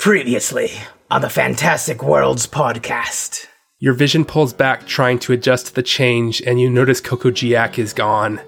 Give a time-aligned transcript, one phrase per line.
[0.00, 0.70] Previously
[1.10, 3.46] on the Fantastic Worlds podcast.
[3.80, 7.78] Your vision pulls back, trying to adjust to the change, and you notice Coco Giac
[7.78, 8.40] is gone.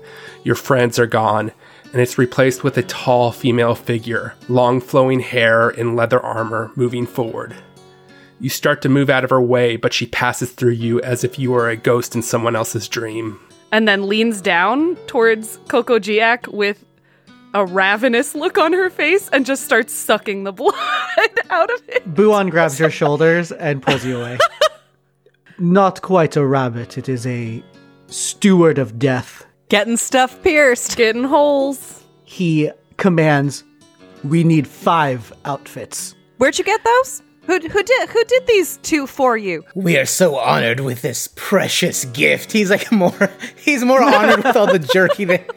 [0.44, 1.52] Your friends are gone,
[1.92, 7.04] and it's replaced with a tall female figure, long flowing hair and leather armor, moving
[7.04, 7.54] forward.
[8.40, 11.38] You start to move out of her way, but she passes through you as if
[11.38, 13.38] you were a ghost in someone else's dream.
[13.72, 16.82] and then leans down towards Coco Giac with
[17.54, 20.74] a ravenous look on her face and just starts sucking the blood
[21.50, 22.14] out of it.
[22.14, 24.38] Buon grabs your shoulders and pulls you away.
[25.58, 27.62] Not quite a rabbit, it is a
[28.08, 29.46] steward of death.
[29.68, 30.96] Getting stuff pierced.
[30.96, 32.02] Getting holes.
[32.24, 33.64] He commands,
[34.24, 36.14] We need five outfits.
[36.38, 37.22] Where'd you get those?
[37.46, 39.64] Who who did who did these two for you?
[39.74, 42.52] We are so honored with this precious gift.
[42.52, 45.50] He's like more he's more honored with all the jerky that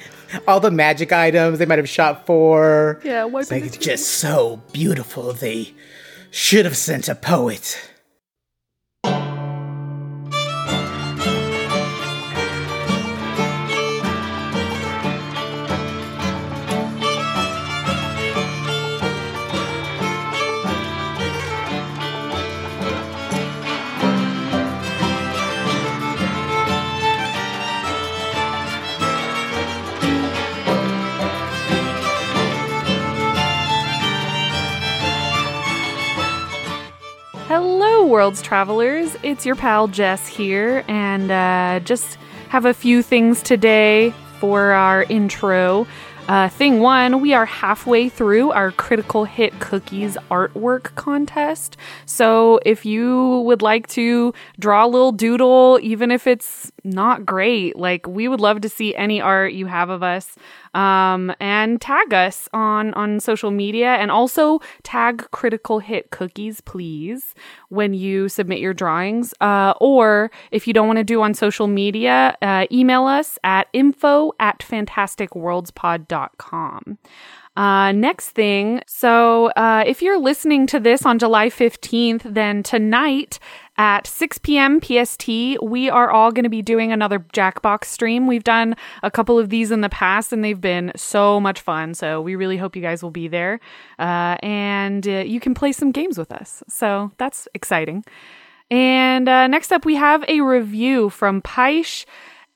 [0.47, 2.99] all the magic items they might have shot for.
[3.03, 5.33] Yeah, It's like it's just so beautiful.
[5.33, 5.73] They
[6.31, 7.91] should have sent a poet.
[38.15, 39.13] World's travelers.
[39.23, 45.03] It's your pal Jess here, and uh, just have a few things today for our
[45.03, 45.85] intro.
[46.29, 51.75] Uh, thing one, we are halfway through our Critical Hit Cookies artwork contest.
[52.05, 57.75] So if you would like to draw a little doodle, even if it's not great,
[57.75, 60.37] like we would love to see any art you have of us
[60.75, 67.33] um, and tag us on on social media and also tag critical hit cookies please
[67.69, 69.33] when you submit your drawings.
[69.41, 73.67] Uh, or if you don't want to do on social media uh, email us at
[73.73, 76.97] info at fantasticworldspod.com
[77.55, 83.39] uh, next thing, so uh, if you're listening to this on July 15th, then tonight
[83.77, 84.81] at 6 p.m.
[84.81, 85.27] PST,
[85.61, 88.27] we are all going to be doing another Jackbox stream.
[88.27, 91.93] We've done a couple of these in the past and they've been so much fun.
[91.93, 93.59] So we really hope you guys will be there
[93.99, 96.63] uh, and uh, you can play some games with us.
[96.67, 98.05] So that's exciting.
[98.71, 102.05] And uh, next up, we have a review from Paish.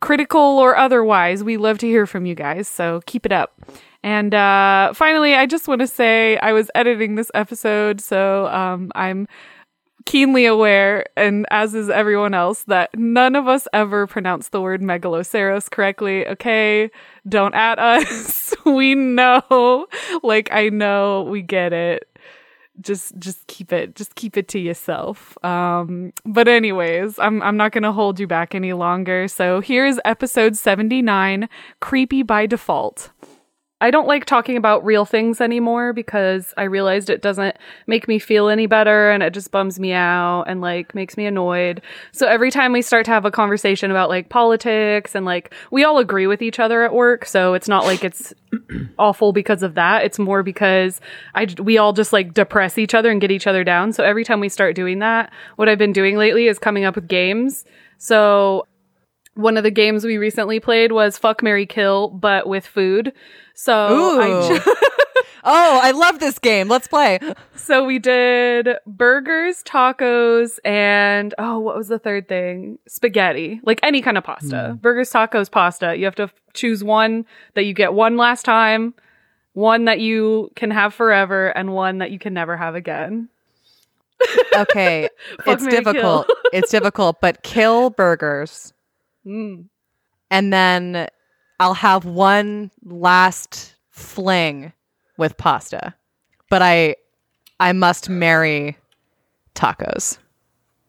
[0.00, 2.68] critical or otherwise, we love to hear from you guys.
[2.68, 3.54] So keep it up.
[4.04, 8.90] And uh, finally, I just want to say I was editing this episode, so um,
[8.96, 9.28] I'm
[10.06, 14.82] keenly aware, and as is everyone else, that none of us ever pronounce the word
[14.82, 16.26] megaloceros correctly.
[16.26, 16.90] Okay,
[17.28, 18.54] don't at us.
[18.64, 19.86] we know,
[20.22, 22.08] like I know, we get it.
[22.80, 25.36] Just, just keep it, just keep it to yourself.
[25.44, 29.28] Um, but anyways, I'm, I'm not gonna hold you back any longer.
[29.28, 31.48] So here's episode 79,
[31.80, 33.10] creepy by default.
[33.82, 37.56] I don't like talking about real things anymore because I realized it doesn't
[37.88, 41.26] make me feel any better and it just bums me out and like makes me
[41.26, 41.82] annoyed.
[42.12, 45.82] So every time we start to have a conversation about like politics and like we
[45.82, 48.32] all agree with each other at work, so it's not like it's
[49.00, 50.04] awful because of that.
[50.04, 51.00] It's more because
[51.34, 53.92] I we all just like depress each other and get each other down.
[53.92, 56.94] So every time we start doing that, what I've been doing lately is coming up
[56.94, 57.64] with games.
[57.98, 58.68] So
[59.34, 63.12] one of the games we recently played was Fuck Mary Kill, but with food.
[63.54, 64.74] So I ju-
[65.44, 66.68] Oh, I love this game.
[66.68, 67.18] Let's play.
[67.56, 72.78] so we did burgers, tacos, and oh, what was the third thing?
[72.86, 74.68] Spaghetti, like any kind of pasta.
[74.70, 74.76] Hmm.
[74.76, 75.96] Burgers, tacos, pasta.
[75.96, 78.94] You have to f- choose one that you get one last time,
[79.54, 83.28] one that you can have forever, and one that you can never have again.
[84.56, 85.08] Okay,
[85.46, 86.28] it's difficult.
[86.52, 88.72] it's difficult, but kill burgers,
[89.26, 89.66] Mm.
[90.30, 91.06] and then
[91.60, 94.72] I'll have one last fling
[95.16, 95.94] with pasta.
[96.50, 96.96] But I,
[97.60, 98.76] I must marry
[99.54, 100.18] tacos.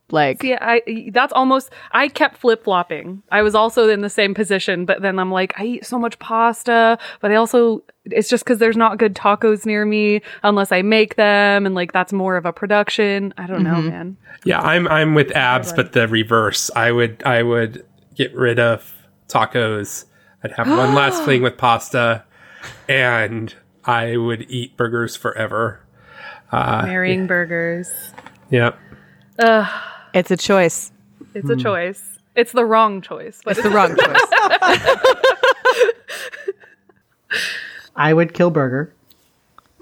[0.09, 3.23] Like, Yeah, I that's almost I kept flip flopping.
[3.31, 6.19] I was also in the same position, but then I'm like, I eat so much
[6.19, 10.81] pasta, but I also it's just because there's not good tacos near me unless I
[10.83, 13.33] make them, and like that's more of a production.
[13.37, 14.17] I don't know, man.
[14.43, 16.69] Yeah, I'm I'm with abs, but the reverse.
[16.75, 17.83] I would I would
[18.15, 18.93] get rid of
[19.27, 20.05] tacos.
[20.43, 22.23] I'd have one last fling with pasta,
[22.87, 23.53] and
[23.85, 25.79] I would eat burgers forever.
[26.51, 27.89] Marrying burgers.
[28.51, 28.77] Yep.
[30.13, 30.91] it's a choice.
[31.33, 32.19] It's a choice.
[32.35, 34.19] It's the wrong choice, but It's the wrong choice.
[37.95, 38.93] I would kill burger.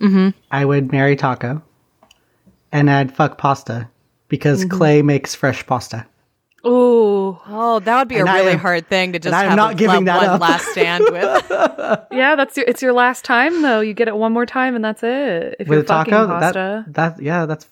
[0.02, 0.30] Mm-hmm.
[0.52, 1.62] I would marry taco,
[2.72, 3.90] and I'd fuck pasta
[4.28, 4.78] because Mm-hmm.
[4.78, 6.06] Clay makes fresh pasta.
[6.66, 9.44] Ooh, Oh, that would be And a I really am- hard thing to just I
[9.44, 10.42] am have not a, giving that one up.
[10.42, 11.48] last stand with.
[12.12, 13.80] yeah, that's your it's your last time though.
[13.82, 15.56] You get it one more time, and that's it.
[15.60, 16.86] If With you're a taco, fucking pasta.
[16.88, 17.68] that that yeah, that's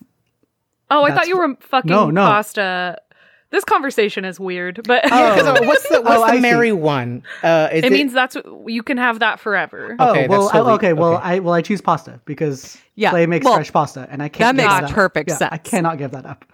[0.92, 2.26] oh, I thought you were fucking No, no.
[2.26, 2.98] pasta.
[3.52, 6.40] This conversation is weird, but Yeah, 'cause, uh, what's the what's Oh, the see.
[6.40, 7.24] Mary one?
[7.42, 8.38] Uh, is it means that's
[8.68, 9.96] you can have that forever.
[9.98, 11.24] oh Okay, well that's I- okay well okay.
[11.24, 14.56] I well I choose pasta because Yeah, Clay makes well, fresh pasta and I can't
[14.56, 14.96] that give makes up.
[14.96, 16.46] perfect Yeah, I cannot give that up.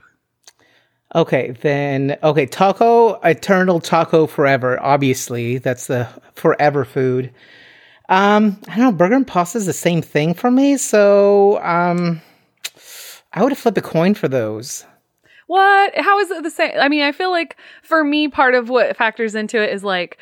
[1.16, 4.78] Okay, then okay, taco, eternal taco forever.
[4.84, 7.32] Obviously, that's the forever food.
[8.10, 12.22] Um, I don't know, burger and pasta is the same thing for me, so um,
[13.34, 14.86] I would have flipped a coin for those.
[15.48, 15.98] What?
[15.98, 16.74] How is it the same?
[16.78, 20.18] I mean, I feel like for me, part of what factors into it is like,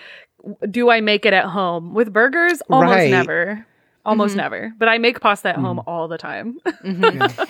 [0.70, 1.96] do I make it at home?
[1.96, 3.10] With burgers, almost Right.
[3.10, 3.66] never.
[4.06, 4.38] Almost Mm-hmm.
[4.38, 4.74] never.
[4.78, 5.62] But I make pasta at Mm.
[5.62, 6.58] home all the time.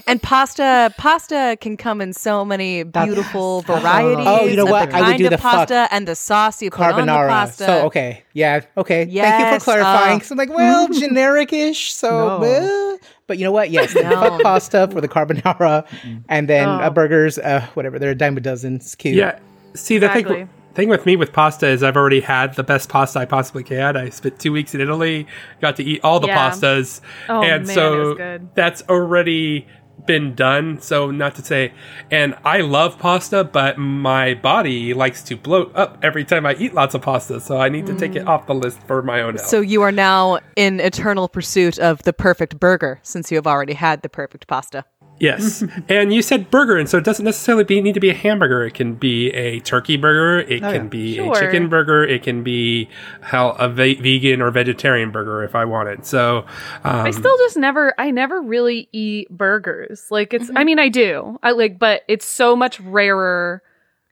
[0.07, 4.25] And pasta, pasta can come in so many beautiful varieties.
[4.27, 4.91] Oh, you know what?
[4.91, 7.07] The I would kind do of the fuck pasta and the sauce you put on
[7.07, 7.27] the Carbonara.
[7.29, 7.65] pasta.
[7.65, 9.05] So okay, yeah, okay.
[9.05, 10.17] Thank you for clarifying.
[10.17, 11.91] uh, 'cause I'm like, well, generic-ish.
[11.94, 12.44] So, No.
[12.44, 12.97] eh.
[13.25, 13.71] but you know what?
[13.71, 15.85] Yes, fuck pasta for the carbonara,
[16.29, 17.39] and then uh, burgers.
[17.39, 18.75] Uh, whatever, they're a dime a dozen.
[18.75, 19.15] It's cute.
[19.15, 19.39] Yeah.
[19.73, 20.35] See, the Exactly.
[20.35, 23.63] thing thing with me with pasta is I've already had the best pasta I possibly
[23.63, 23.95] can.
[23.95, 25.27] I spent two weeks in Italy,
[25.61, 26.49] got to eat all the Yeah.
[26.49, 28.49] pastas, Oh, and man, so good.
[28.55, 29.67] that's already
[30.07, 30.81] been done.
[30.81, 31.71] So not to say,
[32.11, 36.73] and I love pasta, but my body likes to bloat up every time I eat
[36.73, 37.39] lots of pasta.
[37.39, 38.21] So I need to take Mm.
[38.21, 39.45] it off the list for my own health.
[39.47, 43.73] So you are now in eternal pursuit of the perfect burger, since you have already
[43.73, 44.83] had the perfect pasta.
[45.19, 48.13] Yes, and you said burger, and so it doesn't necessarily be, need to be a
[48.15, 48.65] hamburger.
[48.65, 50.39] It can be a turkey burger.
[50.39, 50.89] It can yeah.
[50.89, 51.33] be Sure.
[51.33, 52.04] a chicken burger.
[52.04, 52.89] It can be
[53.21, 56.06] hell a ve- vegan or vegetarian burger if I wanted.
[56.06, 56.39] So,
[56.83, 60.07] um, I still just never I never really eat burgers.
[60.10, 61.39] Like it's I mean I do.
[61.44, 63.62] I like but it's so much rarer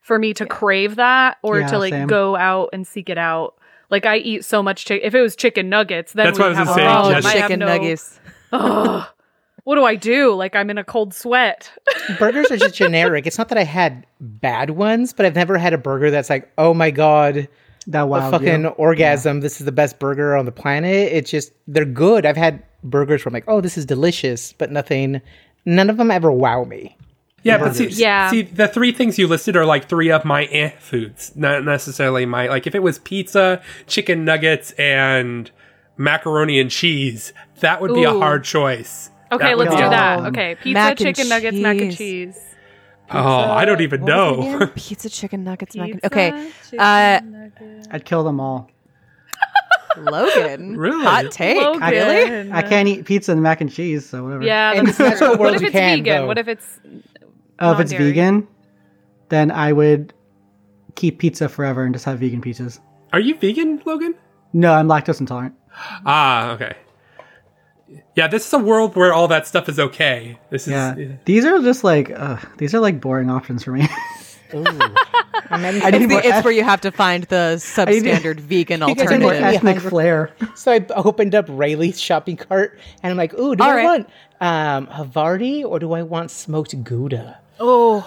[0.01, 2.07] for me to crave that or Yeah, to like same.
[2.07, 3.55] go out and seek it out.
[3.89, 5.05] Like I eat so much chicken.
[5.05, 6.85] If it was chicken nuggets, then That's we what I was have gonna a say,
[6.85, 7.13] problem.
[7.15, 7.25] Jess.
[7.25, 8.19] I have chicken no- nuggets.
[8.53, 9.07] Ugh.
[9.63, 10.33] What do I do?
[10.33, 11.71] Like I'm in a cold sweat.
[12.19, 13.27] burgers are just generic.
[13.27, 16.51] It's not that I had bad ones, but I've never had a burger that's like,
[16.57, 17.47] oh my god,
[17.87, 18.67] That a fucking you.
[18.69, 19.41] orgasm.
[19.41, 21.11] This is the best burger on the planet.
[21.11, 22.25] It's just they're good.
[22.25, 25.21] I've had burgers from like, oh, this is delicious, but nothing.
[25.65, 26.97] None of them ever wow me.
[27.43, 28.31] yeah, but see, Yeah.
[28.31, 32.25] see, the three things you listed are like three of my eh foods, not necessarily
[32.25, 32.65] my like.
[32.65, 35.51] If it was pizza, chicken nuggets, and
[35.97, 39.10] macaroni and cheese, that would be a hard choice.
[39.31, 40.25] Okay, let's do that.
[40.27, 42.35] Okay, pizza, mac and chicken nuggets, mac and cheese.
[42.35, 42.43] cheese.
[43.13, 44.67] Oh, I don't even know.
[44.75, 47.87] Pizza, chicken nuggets, mac and Pizza, Okay, chicken uh, nuggets.
[47.91, 48.69] I'd kill them all.
[49.97, 50.77] Logan.
[50.77, 51.03] Really?
[51.03, 51.57] Hot take.
[51.57, 51.81] Logan.
[51.89, 52.51] Really?
[52.51, 54.43] I can't eat pizza and mac and cheese, so whatever.
[54.43, 55.37] Yeah, In that's this natural true.
[55.37, 56.21] What world, if you it's can, vegan?
[56.21, 56.27] though.
[56.27, 56.79] What if it's
[57.59, 58.11] Oh, if it's non-dairy.
[58.11, 58.47] vegan,
[59.29, 60.13] then I would
[60.95, 62.79] keep pizza forever and just have vegan pizzas.
[63.13, 64.15] Are you vegan, Logan?
[64.53, 65.55] No, I'm lactose intolerant.
[66.05, 66.75] Ah, okay.
[68.15, 70.37] Yeah, this is a world where all that stuff is okay.
[70.49, 70.95] This is Yeah,
[71.25, 73.87] these are just like uh, these are like boring options for me.
[74.53, 78.89] I need It's, the, it's eth- where you have to find the substandard vegan guys
[79.01, 79.43] are more alternative.
[79.43, 80.31] ethnic flair.
[80.55, 83.83] So I opened up Rayleigh's shopping cart, and I'm like, "Ooh, do All I right.
[83.83, 84.09] want
[84.41, 88.05] um, Havarti or do I want smoked Gouda?" Oh,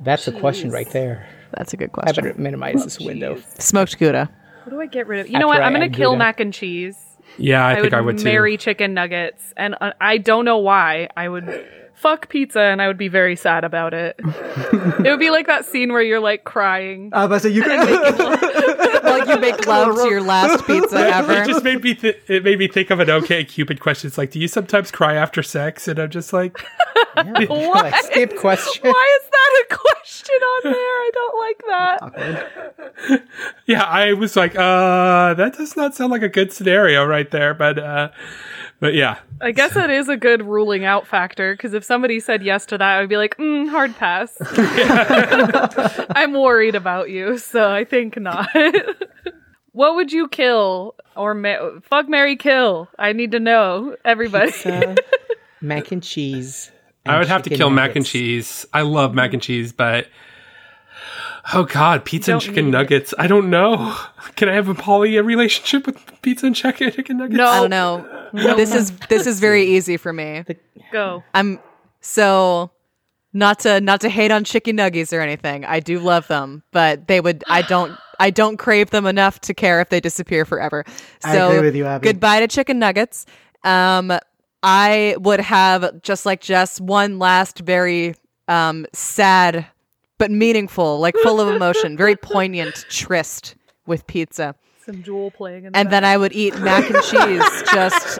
[0.00, 1.28] That's a question right there.
[1.52, 2.24] That's a good question.
[2.24, 3.40] I better minimize this window.
[3.58, 4.28] Smoked Gouda.
[4.64, 5.28] what do I get rid of?
[5.30, 5.62] You know what?
[5.62, 6.18] I I'm gonna kill Gouda.
[6.18, 6.96] mac and cheese.
[7.36, 7.66] Yeah.
[7.66, 8.24] I, I, think would, I would too.
[8.24, 11.08] marry chicken nuggets, and uh, I don't know why.
[11.16, 14.16] I would fuck pizza, and I would be very sad about it.
[14.24, 17.10] it would be like that scene where you're like crying.
[17.12, 17.70] Uh, but so you could
[19.18, 21.32] While while you make love to your last pizza ever.
[21.42, 24.08] It just made me th- it made me think of an OK Cupid question.
[24.08, 25.88] It's like, do you sometimes cry after sex?
[25.88, 26.58] And I'm just like,
[27.16, 28.90] like skip question.
[28.90, 30.74] Why is that a question on there?
[30.74, 33.24] I don't like that.
[33.66, 37.54] yeah, I was like, uh, that does not sound like a good scenario right there.
[37.54, 38.10] But uh,
[38.80, 42.42] but yeah, I guess that is a good ruling out factor because if somebody said
[42.42, 44.36] yes to that, I would be like, mm, hard pass.
[46.10, 48.48] I'm worried about you, so I think not.
[49.72, 52.88] what would you kill or ma- fuck, Mary, kill?
[52.98, 54.52] I need to know, everybody.
[54.52, 54.96] Pizza,
[55.60, 56.70] mac and cheese.
[57.06, 58.66] I would have to chicken kill mac and cheese.
[58.72, 60.06] I love mac and cheese, but
[61.54, 62.72] oh god, pizza and chicken need it.
[62.72, 63.14] nuggets.
[63.18, 63.96] I don't know.
[64.36, 67.36] Can I have a poly relationship with pizza and chicken chicken nuggets?
[67.36, 67.46] No.
[67.46, 68.54] I don't know.
[68.56, 70.44] This is this is very easy for me.
[70.92, 71.22] Go.
[71.34, 71.60] I'm
[72.00, 72.70] so
[73.32, 75.64] not to not to hate on chicken nuggies or anything.
[75.64, 79.54] I do love them, but they would I don't I don't crave them enough to
[79.54, 80.84] care if they disappear forever.
[81.20, 82.08] So I agree with you, Abby.
[82.08, 83.26] goodbye to chicken nuggets.
[83.64, 84.12] Um
[84.62, 88.14] I would have just like Jess one last very
[88.48, 89.66] um sad
[90.18, 93.54] but meaningful, like full of emotion, very poignant tryst
[93.86, 94.54] with pizza.
[94.84, 98.18] Some Jewel playing in the And then I would eat mac and cheese just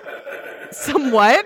[0.71, 1.45] somewhat.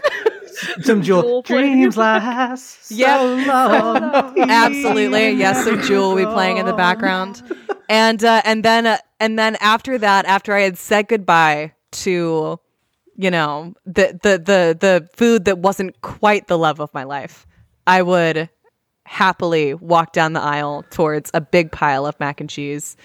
[0.83, 3.47] Some Jewel Jewel dreams last so Yep.
[3.47, 4.39] long.
[4.39, 5.65] Absolutely, yes.
[5.65, 7.43] Some Jewel will be playing in the background,
[7.89, 12.61] and uh, and then uh, and then after that, after I had said goodbye to,
[13.17, 17.47] you know, the the the the food that wasn't quite the love of my life,
[17.87, 18.51] I would
[19.05, 22.97] happily walk down the aisle towards a big pile of mac and cheese.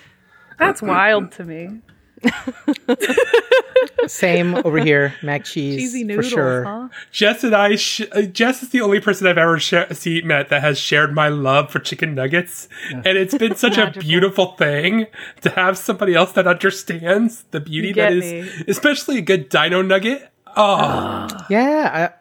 [0.60, 1.82] That's wild to me.
[4.08, 5.14] Same over here.
[5.22, 6.64] Mac cheese Cheesy for sure.
[6.64, 6.88] huh?
[7.12, 10.50] Jess and I, sh- uh, Jess is the only person I've ever sh- see met
[10.50, 15.08] that has shared my love for chicken nuggets, and it's been such a beautiful thing
[15.42, 18.64] to have somebody else that understands the beauty You that get is, me.
[18.68, 20.30] especially a good Dino Nugget.
[20.56, 22.14] Oh, Yeah,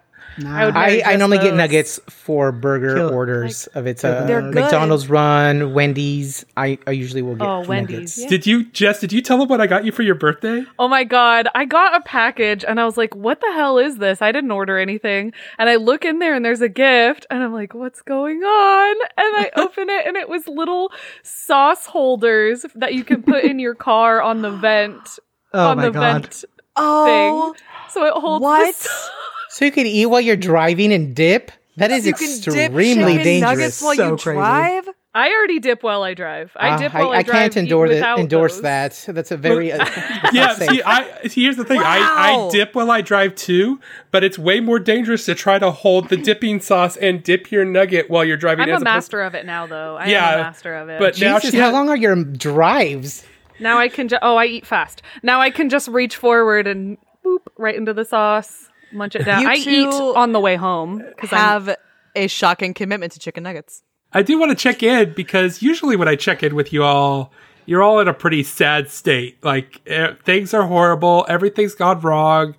[0.45, 4.25] I, I, I, I just normally get nuggets for burger Kill- orders of it's a
[4.27, 4.43] They're.
[4.43, 6.45] McDonald's run, Wendy's.
[6.57, 7.69] I, I usually will get Oh, nuggets.
[7.69, 8.27] Wendy's.
[8.27, 9.01] did you, Jess?
[9.01, 10.65] Did you tell them what I got you for your birthday?
[10.79, 13.99] Oh my god, I got a package and I was like, what the hell is
[13.99, 14.21] this?
[14.21, 15.33] I didn't order anything.
[15.59, 18.97] And I look in there and there's a gift and I'm like, what's going on?
[19.17, 23.59] And I open it and it was little sauce holders that you can put in
[23.59, 25.19] your car on the vent.
[25.55, 26.23] Oh on my the god.
[26.23, 27.63] vent Oh, thing.
[27.91, 28.87] So it holds the what?
[29.49, 29.57] sauce.
[29.59, 31.51] So you can eat while you're driving and dip.
[31.77, 33.41] That is you dip extremely chicken dangerous.
[33.59, 34.37] nuggets while So you crazy.
[34.39, 34.89] drive.
[35.15, 36.53] I already dip while I drive.
[36.57, 37.35] I Ah, dip while I, I, drive.
[37.37, 38.63] I can't eat endorse, without endorse those.
[38.63, 39.05] that.
[39.15, 39.79] That's a very uh,
[40.33, 40.71] Yeah, safe.
[40.71, 41.81] see, I see, here's the thing.
[41.81, 41.99] I,
[42.47, 46.11] I dip while I drive too, but it's way more dangerous to try to hold
[46.11, 48.65] the dipping sauce and dip your nugget while you're driving.
[48.65, 49.97] I'm as a opposed- master of it now, though.
[49.97, 50.99] I Yeah, am a master of it.
[50.99, 53.25] but now Jesus, she how long are your drives?
[53.59, 55.01] Now I can just, oh, I eat fast.
[55.23, 59.43] Now I can just reach forward and boop right into the sauce, munch it down.
[59.43, 61.77] You I two eat on the way home because I Have
[62.15, 63.83] a shocking commitment to chicken nuggets.
[64.13, 67.33] I do want to check in because usually when I check in with you all,
[67.67, 69.43] you're all in a pretty sad state.
[69.45, 72.55] Like eh, things are horrible, everything's gone wrong.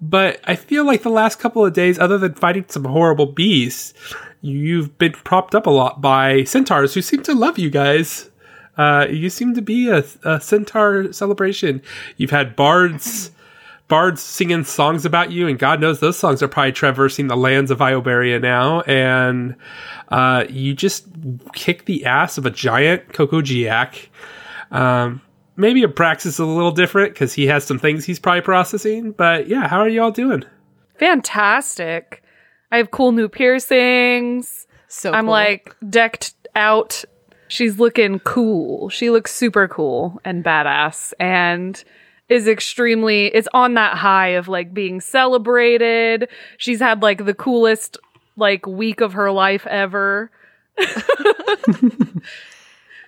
[0.00, 3.94] But I feel like the last couple of days, other than fighting some horrible beasts,
[4.42, 8.30] you've been propped up a lot by centaurs who seem to love you guys.
[8.76, 11.80] Uh, you seem to be a, a centaur celebration.
[12.18, 13.30] You've had bards,
[13.88, 17.70] bards singing songs about you, and God knows those songs are probably traversing the lands
[17.70, 18.80] of Iobaria now.
[18.82, 19.56] And
[20.08, 21.06] uh, you just
[21.52, 24.08] kick the ass of a giant Coco Giac.
[24.70, 25.22] Um,
[25.56, 29.12] maybe Abraxas is a little different because he has some things he's probably processing.
[29.12, 30.44] But yeah, how are you all doing?
[30.98, 32.22] fantastic.
[32.72, 34.66] I have cool new piercings.
[34.88, 35.32] So I'm cool.
[35.32, 37.04] like decked out.
[37.48, 38.88] She's looking cool.
[38.88, 41.82] She looks super cool and badass and
[42.28, 46.28] is extremely it's on that high of like being celebrated.
[46.58, 47.98] She's had like the coolest
[48.36, 50.30] like week of her life ever.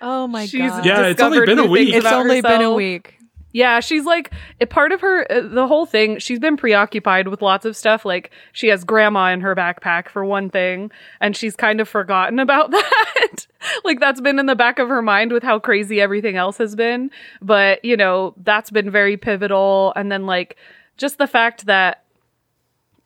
[0.01, 0.85] oh my She's god.
[0.85, 1.93] Yeah, it's only been a week.
[1.93, 3.18] it's about only been a week.
[3.51, 6.19] Yeah, she's like a part of her uh, the whole thing.
[6.19, 8.05] She's been preoccupied with lots of stuff.
[8.05, 12.39] Like she has grandma in her backpack for one thing, and she's kind of forgotten
[12.45, 13.47] about that.
[13.83, 16.75] like that's been in the back of her mind with how crazy everything else has
[16.75, 17.09] been.
[17.41, 19.93] But you know that's been very pivotal.
[19.95, 20.57] And then like
[20.97, 22.03] just the fact that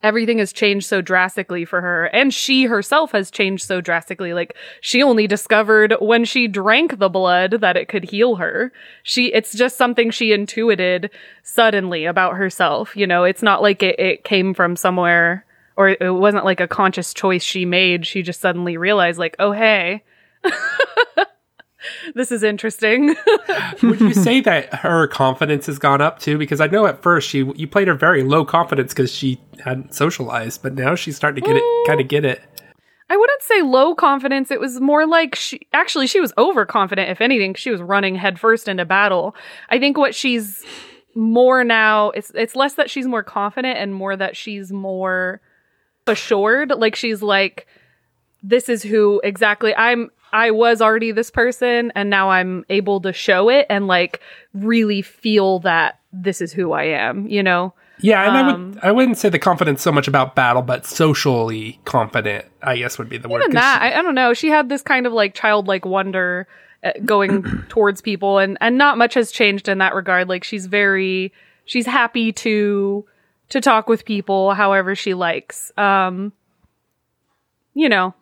[0.03, 4.33] everything has changed so drastically for her and she herself has changed so drastically.
[4.33, 8.72] Like she only discovered when she drank the blood that it could heal her.
[9.01, 11.10] She it's just something she intuited
[11.41, 13.24] suddenly about herself you know?
[13.24, 15.45] It's not like it, it came from somewhere
[15.75, 18.05] or it wasn't like a conscious choice she made.
[18.05, 20.03] She just suddenly realized like oh hey
[22.16, 23.16] this is interesting.
[23.84, 26.38] Would you say that her confidence has gone up too?
[26.38, 29.94] Because I know at first she you played her very low confidence because she hadn't
[29.94, 32.42] socialized, but now she's starting to get it, kind of get it.
[33.10, 34.50] I wouldn't say low confidence.
[34.50, 37.10] It was more like she actually she was overconfident.
[37.10, 39.36] If anything, she was running headfirst into battle.
[39.70, 40.63] I think what she's
[41.16, 45.42] more now it's it's less that she's more confident and more that she's more
[46.08, 46.72] assured.
[46.72, 47.68] Like she's like,
[48.42, 50.10] this is who exactly I'm.
[50.34, 54.20] I was already this person, and now I'm able to show it and like
[54.54, 57.28] really feel that this is who I am.
[57.28, 57.74] You know.
[58.00, 60.86] Yeah, and I Um, would I wouldn't say the confidence so much about battle, but
[60.86, 62.46] socially confident.
[62.62, 63.44] I guess would be the word.
[63.44, 66.48] even that I, I don't know she had this kind of like childlike wonder
[66.84, 70.66] uh, going towards people and and not much has changed in that regard like she's
[70.66, 71.32] very
[71.66, 73.06] she's happy to
[73.50, 76.34] to talk with people however she likes um
[77.74, 78.13] you know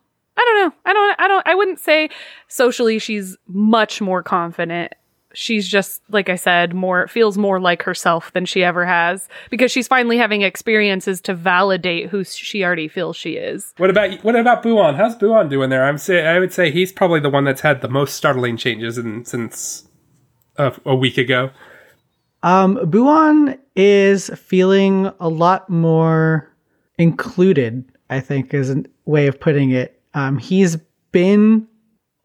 [0.41, 2.09] i don't know i don't i don't i wouldn't say
[2.47, 4.93] socially she's much more confident
[5.33, 9.71] she's just like i said more feels more like herself than she ever has because
[9.71, 14.35] she's finally having experiences to validate who she already feels she is What about what
[14.35, 14.95] about Buon?
[14.95, 15.85] How's Buon doing there?
[15.85, 18.97] I'm say I would say he's probably the one that's had the most startling changes
[18.97, 19.87] in, since
[20.57, 21.51] a, a week ago.
[22.43, 26.51] Um, Buon is feeling a lot more
[26.97, 30.00] included, I think is a way of putting it.
[30.13, 30.77] Um, he's
[31.11, 31.67] been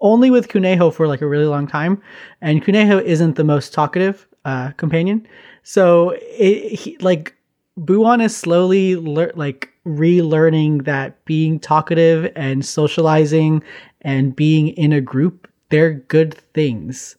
[0.00, 2.02] only with Kuneho for like a really long time,
[2.40, 5.26] and Kuneho isn't the most talkative uh, companion.
[5.62, 7.34] So it, he, like
[7.76, 13.62] Buon is slowly like relearning that being talkative and socializing
[14.02, 17.16] and being in a group they're good things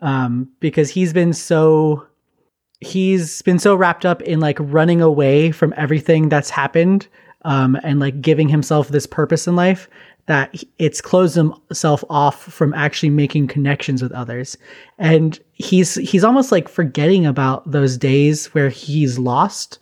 [0.00, 2.06] um, because he's been so
[2.80, 7.08] he's been so wrapped up in like running away from everything that's happened
[7.44, 9.88] um, and like giving himself this purpose in life
[10.26, 14.56] that it's closed himself off from actually making connections with others.
[14.98, 19.78] And he's he's almost like forgetting about those days where he's lost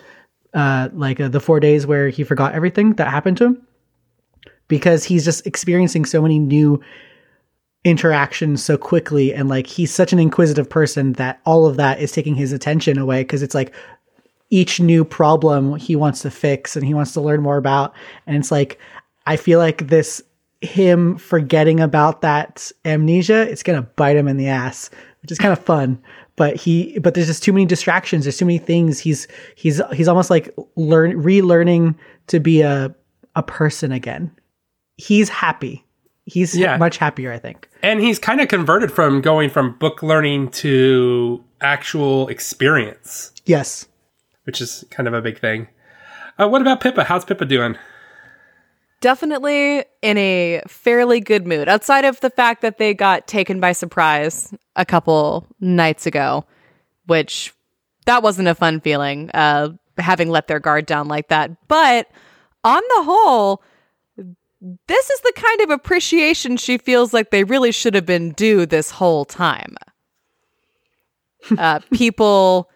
[0.54, 3.66] uh, like uh, the four days where he forgot everything that happened to him
[4.68, 6.82] because he's just experiencing so many new
[7.84, 9.34] interactions so quickly.
[9.34, 12.98] And like he's such an inquisitive person that all of that is taking his attention
[12.98, 13.72] away because it's like
[14.52, 17.94] each new problem he wants to fix and he wants to learn more about.
[18.26, 18.78] And it's like
[19.26, 20.20] i feel like this
[20.60, 24.90] him forgetting about that amnesia it's gonna bite him in the ass
[25.22, 25.98] which is kind of fun.
[26.36, 28.24] But he but there's just too many distractions.
[28.24, 28.98] There's too many things.
[28.98, 31.94] He's he's he's almost like learn relearning
[32.26, 32.94] to be a
[33.36, 34.30] a person again.
[34.96, 35.84] He's happy.
[36.24, 36.76] He's Yeah.
[36.76, 37.68] much happier i think.
[37.82, 43.86] And he's kind of converted from going from book learning to actual experience, yes
[44.44, 45.68] which is kind of a big thing.
[46.38, 47.04] Uh, what about Pippa?
[47.04, 47.76] How's Pippa doing?
[49.00, 53.72] Definitely in a fairly good mood, outside of the fact that they got taken by
[53.72, 56.44] surprise a couple nights ago,
[57.06, 57.52] which
[58.06, 61.50] that wasn't a fun feeling, uh, having let their guard down like that.
[61.68, 62.08] But
[62.64, 63.62] on the whole,
[64.86, 68.66] this is the kind of appreciation she feels like they really should have been due
[68.66, 69.76] this whole time.
[71.58, 72.70] Uh, people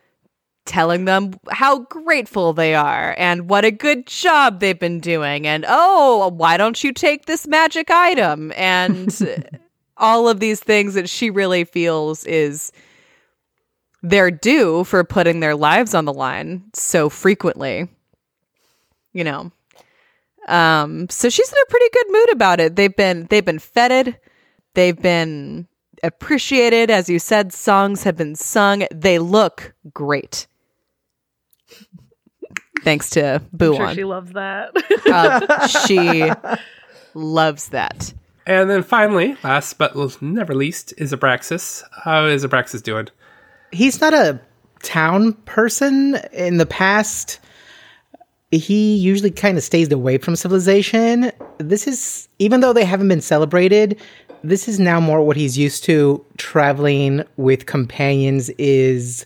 [0.67, 5.65] telling them how grateful they are and what a good job they've been doing and
[5.69, 8.53] oh why don't you take this magic item?
[8.57, 9.17] And
[9.97, 12.73] all of these things that she really feels is
[14.03, 17.89] their due for putting their lives on the line so frequently
[19.13, 19.51] you know?
[20.47, 22.77] Um so she's in a pretty good mood about it.
[22.77, 24.19] They've been they've been feted.
[24.75, 25.67] They've been
[26.03, 26.91] appreciated.
[26.91, 28.87] As you said songs have been sung.
[28.93, 30.47] They look great
[32.83, 33.95] thanks to I'm sure Buon.
[33.95, 34.71] she loves that.
[35.07, 36.31] Uh, she
[37.15, 38.13] loves that.
[38.47, 41.83] And then finally, last but never least, is Abraxas.
[42.05, 43.09] How is Abraxas doing?
[43.73, 44.41] he's not a
[44.83, 47.41] town person in the past
[48.53, 53.21] he usually kind of stays away from civilization this is even though they haven't been
[53.21, 54.01] celebrated
[54.45, 59.25] this is now more what he's used to traveling with companions is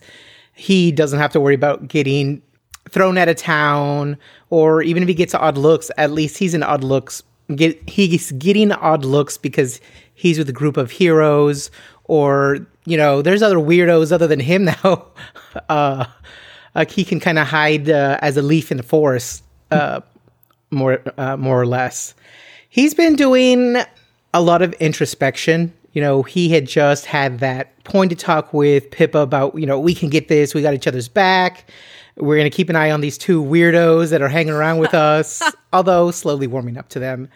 [0.61, 2.41] he doesn't have to worry about getting
[2.89, 4.17] thrown out of town
[4.49, 7.23] or even if he gets odd looks at least he's in odd looks
[7.55, 9.79] get he's getting odd looks because
[10.13, 11.71] he's with a group of heroes
[12.05, 15.05] or you know there's other weirdos other than him now
[15.69, 16.05] uh
[16.75, 19.99] like he can kind of hide uh, as a leaf in the forest uh
[20.71, 22.15] more uh, more or less.
[22.69, 23.77] He's been doing
[24.33, 29.19] a lot of introspection you know he had just had that pointed talk with pippa
[29.19, 31.69] about you know we can get this we got each other's back
[32.17, 34.93] we're going to keep an eye on these two weirdos that are hanging around with
[35.09, 35.41] us
[35.73, 37.29] although slowly warming up to them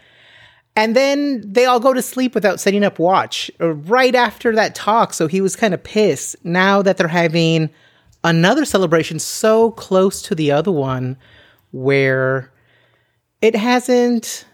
[0.77, 4.75] And then they all go to sleep without setting up watch uh, right after that
[4.75, 5.13] talk.
[5.13, 7.69] So he was kind of pissed now that they're having
[8.25, 11.15] another celebration so close to the other one
[11.71, 12.51] where
[13.41, 14.45] it hasn't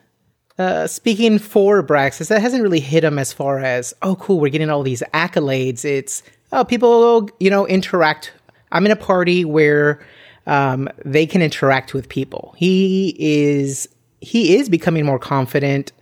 [0.62, 4.50] uh, speaking for Braxis, that hasn't really hit him as far as, oh, cool, we're
[4.50, 5.84] getting all these accolades.
[5.84, 6.22] It's,
[6.52, 8.32] oh, people, you know, interact.
[8.72, 10.06] I'm in a party where
[10.46, 12.54] um, they can interact with people.
[12.58, 13.90] He is,
[14.22, 15.94] he is becoming more confident.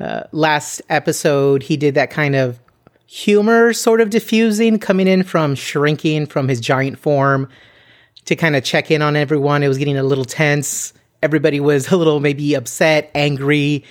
[0.00, 2.58] Uh, last episode, he did that kind of
[3.06, 7.48] humor sort of diffusing, coming in from shrinking from his giant form
[8.24, 9.62] to kind of check in on everyone.
[9.62, 10.92] It was getting a little tense
[11.24, 13.82] everybody was a little maybe upset, angry.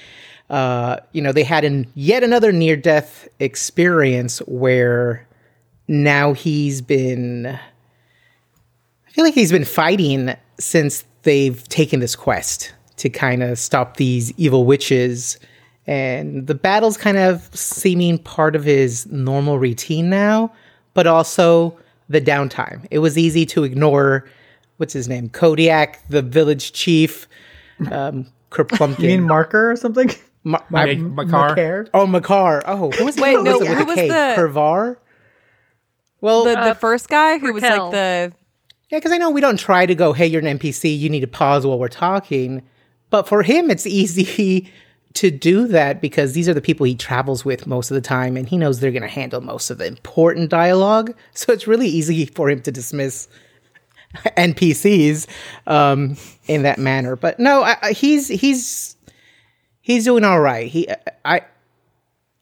[0.50, 5.28] Uh, you know, they had an yet another near death experience where
[5.88, 7.48] now he's been.
[7.48, 13.98] I feel like he's been fighting since they've taken this quest to kind of stop
[13.98, 15.38] these evil witches.
[15.86, 20.54] And the battle's kind of seeming part of his normal routine now,
[20.94, 21.78] but also
[22.10, 22.86] the downtime.
[22.92, 24.26] It was easy to ignore
[24.84, 25.30] what's his name?
[25.30, 27.26] Kodiak, the village chief.
[27.90, 29.00] Um, Kerplumpkin.
[29.00, 30.12] You mean marker or something?
[30.44, 31.50] Ma- Ma- I- Makar?
[31.50, 31.88] Makar?
[31.94, 32.62] oh, Makar.
[32.66, 34.08] Oh, who was Wait, who no, was it who the was K?
[34.10, 34.98] the- Kervar?
[36.20, 38.34] Well, The the Uh, first guy who was like the
[38.90, 41.22] yeah, because I know we don't try to go, hey, you're an NPC, you need
[41.22, 42.62] to pause while we're talking.
[43.10, 44.70] But for him, it's easy
[45.14, 48.36] to do that because these are the people he travels with most of the time,
[48.38, 51.14] and he knows they're going to handle most of the important dialogue.
[51.34, 53.28] So it's really easy for him to dismiss
[54.38, 55.28] NPCs
[55.68, 57.16] um, in that manner.
[57.16, 58.96] But no, I, I, he's he's
[59.82, 60.68] he's doing all right.
[60.68, 60.88] He
[61.26, 61.42] I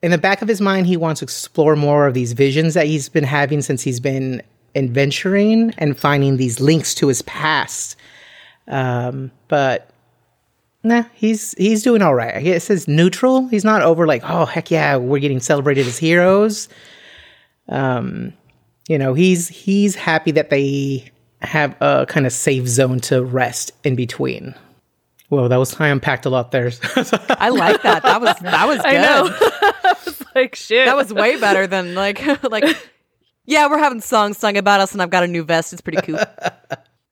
[0.01, 2.88] in the back of his mind, he wants to explore more of these visions that
[2.88, 4.41] he's been having since he's been
[4.75, 7.95] adventuring and finding these links to his past.
[8.67, 9.89] Um, but
[10.84, 12.36] nah, he's he's doing all right.
[12.36, 13.47] I guess it's neutral.
[13.47, 16.67] He's not over like, oh heck yeah, we're getting celebrated as heroes.
[17.69, 18.34] Um,
[18.88, 23.71] you know, he's he's happy that they have a kind of safe zone to rest
[23.84, 24.56] in between.
[25.30, 26.71] Whoa, that was I unpacked a lot there.
[27.30, 28.04] I like that.
[28.04, 28.86] That was that was good.
[28.86, 30.13] I know.
[30.36, 30.86] like shit.
[30.86, 32.65] That was way better than like like
[33.45, 35.71] yeah, we're having songs sung about us and I've got a new vest.
[35.71, 36.19] It's pretty cool.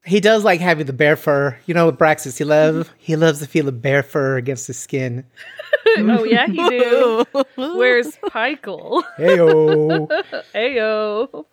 [0.04, 1.56] he does like having the bear fur.
[1.64, 4.78] You know, with Braxis, he love he loves to feel the bear fur against his
[4.78, 5.24] skin.
[5.96, 7.24] oh yeah, he do.
[7.56, 9.02] Where's Pykel?
[9.18, 10.08] Heyo.
[10.54, 11.46] Ayo.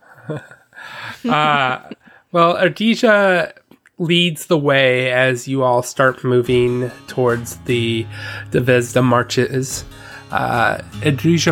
[1.26, 1.90] Uh,
[2.32, 3.54] well, Ardija
[4.00, 8.06] leads the way as you all start moving towards the
[8.52, 9.86] the Vesda marches.
[10.30, 10.82] Uh,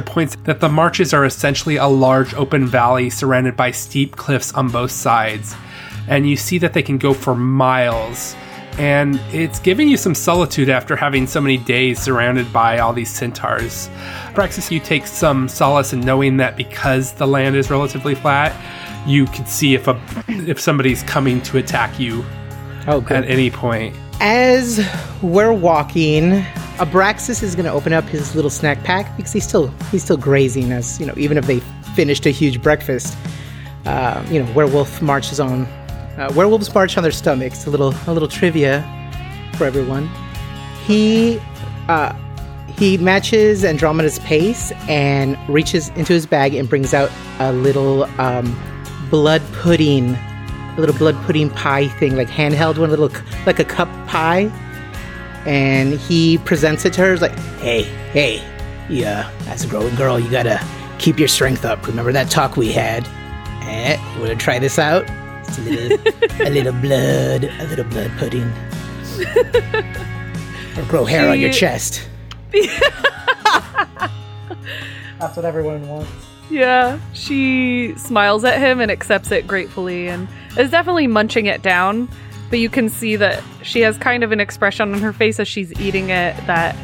[0.05, 4.67] points that the marches are essentially a large open valley surrounded by steep cliffs on
[4.67, 5.55] both sides,
[6.09, 8.35] and you see that they can go for miles.
[8.77, 13.09] And it's giving you some solitude after having so many days surrounded by all these
[13.09, 13.89] centaurs.
[14.33, 18.53] Praxis, you take some solace in knowing that because the land is relatively flat,
[19.05, 22.23] you can see if a if somebody's coming to attack you
[22.87, 23.95] Oh, at any point.
[24.21, 24.79] As
[25.21, 26.41] we're walking,
[26.77, 30.17] Abraxas is going to open up his little snack pack because he's still he's still
[30.17, 30.71] grazing.
[30.71, 31.61] As you know, even if they
[31.95, 33.17] finished a huge breakfast,
[33.85, 35.65] uh, you know, werewolf marches on.
[36.17, 37.65] Uh, werewolves march on their stomachs.
[37.65, 38.81] A little a little trivia
[39.57, 40.09] for everyone.
[40.85, 41.39] He
[41.87, 42.15] uh,
[42.77, 48.45] he matches Andromeda's pace and reaches into his bag and brings out a little um,
[49.09, 53.09] blood pudding, a little blood pudding pie thing, like handheld one, little
[53.45, 54.51] like a cup pie.
[55.45, 57.11] And he presents it to her.
[57.11, 58.41] He's like, "Hey, hey,
[58.89, 60.59] yeah, as a growing girl, you gotta
[60.97, 61.85] keep your strength up.
[61.87, 63.07] Remember that talk we had?
[63.63, 65.05] Eh, you wanna try this out?
[65.47, 65.99] It's a little,
[66.47, 68.51] a little blood, a little blood pudding,
[70.77, 72.07] or grow hair on your chest."
[75.19, 76.11] That's what everyone wants.
[76.49, 80.27] Yeah, she smiles at him and accepts it gratefully and
[80.57, 82.07] is definitely munching it down.
[82.49, 85.47] But you can see that she has kind of an expression on her face as
[85.47, 86.75] she's eating it that,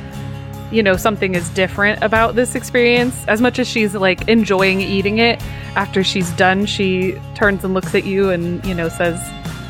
[0.72, 3.16] you know, something is different about this experience.
[3.28, 5.40] As much as she's like enjoying eating it,
[5.76, 9.22] after she's done, she turns and looks at you and, you know, says,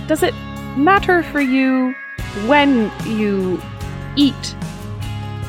[0.07, 0.33] Does it
[0.77, 1.93] matter for you
[2.47, 3.61] when you
[4.15, 4.55] eat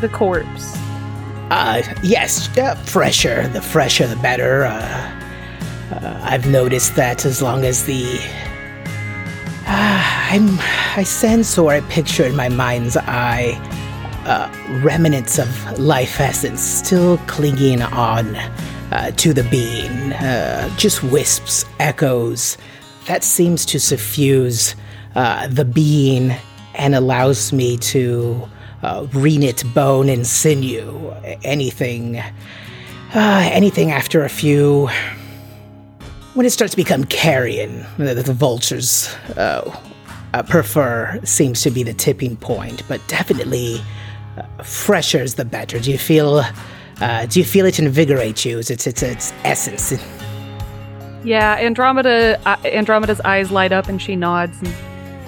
[0.00, 0.76] the corpse?
[1.52, 3.46] Uh, yes, uh, fresher.
[3.48, 4.64] The fresher, the better.
[4.64, 5.20] Uh,
[5.90, 8.18] uh, I've noticed that as long as the.
[9.66, 10.58] Uh, I'm.
[10.96, 13.52] I sense or I picture in my mind's eye
[14.24, 14.50] uh,
[14.82, 18.34] remnants of life essence still clinging on
[19.16, 20.10] to the being.
[20.78, 22.56] Just wisps, echoes.
[23.08, 24.74] That seems to suffuse
[25.14, 26.34] the being
[26.76, 28.48] and allows me to
[28.82, 29.06] uh,
[29.74, 31.12] bone and sinew.
[31.44, 34.88] Anything, uh, anything after a few.
[36.34, 39.70] When it starts to become carrion, the, the vultures uh,
[40.32, 43.82] uh, prefer seems to be the tipping point, but definitely
[44.38, 45.78] uh, fresher is the better.
[45.78, 46.42] Do you feel?
[47.00, 48.58] Uh, do you feel it invigorate you?
[48.58, 49.92] It's its its, its essence.
[51.24, 52.40] Yeah, Andromeda.
[52.64, 54.74] Andromeda's eyes light up, and she nods, and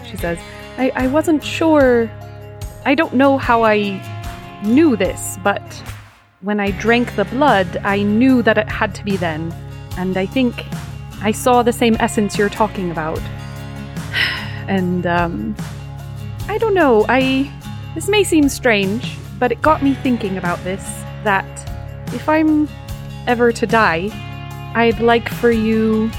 [0.09, 0.39] she says,
[0.79, 2.11] I, "I wasn't sure.
[2.87, 4.01] I don't know how I
[4.63, 5.63] knew this, but
[6.43, 9.55] when I drank the blood, I knew that it had to be then,
[9.97, 10.55] and I think
[11.23, 13.21] I saw the same essence you're talking about.
[14.67, 15.55] And um,
[16.49, 17.05] I don't know.
[17.07, 17.53] I
[17.95, 20.83] this may seem strange, but it got me thinking about this.
[21.23, 21.45] That
[22.15, 22.67] if I'm
[23.27, 24.09] ever to die,
[24.75, 26.11] I'd like for you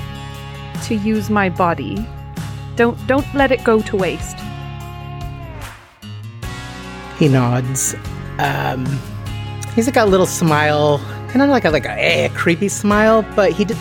[0.83, 2.07] to use my body.
[2.75, 4.44] Don't don't let it go to waste.
[7.17, 7.95] He nods.
[8.39, 8.85] Um,
[9.73, 10.99] he's got a little smile,
[11.29, 13.25] kind of like a like a eh, creepy smile.
[13.35, 13.77] But he, did,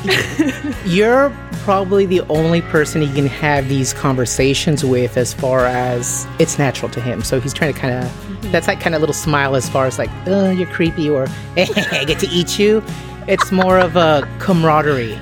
[0.84, 1.30] you're
[1.62, 6.90] probably the only person he can have these conversations with, as far as it's natural
[6.92, 7.22] to him.
[7.22, 9.98] So he's trying to kind of that's that kind of little smile, as far as
[9.98, 11.24] like, oh, you're creepy, or
[11.56, 12.82] eh, I get to eat you.
[13.26, 15.18] It's more of a camaraderie.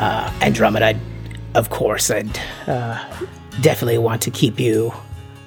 [0.00, 0.98] Uh, Andromeda,
[1.54, 3.04] of course, I'd uh,
[3.60, 4.92] definitely want to keep you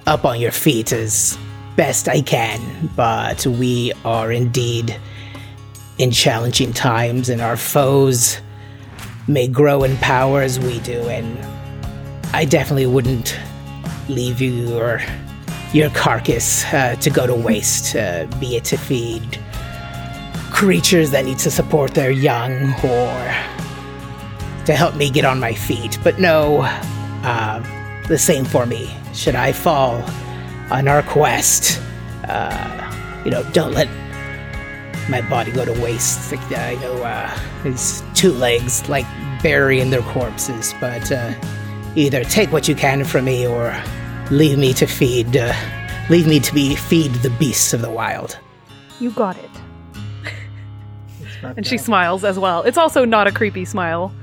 [0.07, 1.37] up on your feet as
[1.75, 4.97] best I can, but we are indeed
[5.97, 8.39] in challenging times, and our foes
[9.27, 11.37] may grow in power as we do, and
[12.33, 13.37] I definitely wouldn't
[14.09, 15.01] leave you or
[15.73, 19.39] your carcass uh, to go to waste, uh, be it to feed
[20.51, 23.35] creatures that need to support their young or
[24.65, 25.97] to help me get on my feet.
[26.03, 26.59] But no,
[27.23, 27.63] uh,
[28.07, 28.93] the same for me.
[29.13, 30.03] Should I fall
[30.71, 31.79] on our quest,
[32.27, 33.87] uh, you know, don't let
[35.09, 36.31] my body go to waste.
[36.31, 39.05] Like, I know uh, these two legs, like
[39.43, 41.33] burying their corpses, but uh,
[41.95, 43.75] either take what you can from me or
[44.29, 45.53] leave me to feed, uh,
[46.09, 48.37] leave me to be feed the beasts of the wild.
[48.99, 49.49] You got it.
[51.43, 52.61] and she smiles as well.
[52.63, 54.13] It's also not a creepy smile.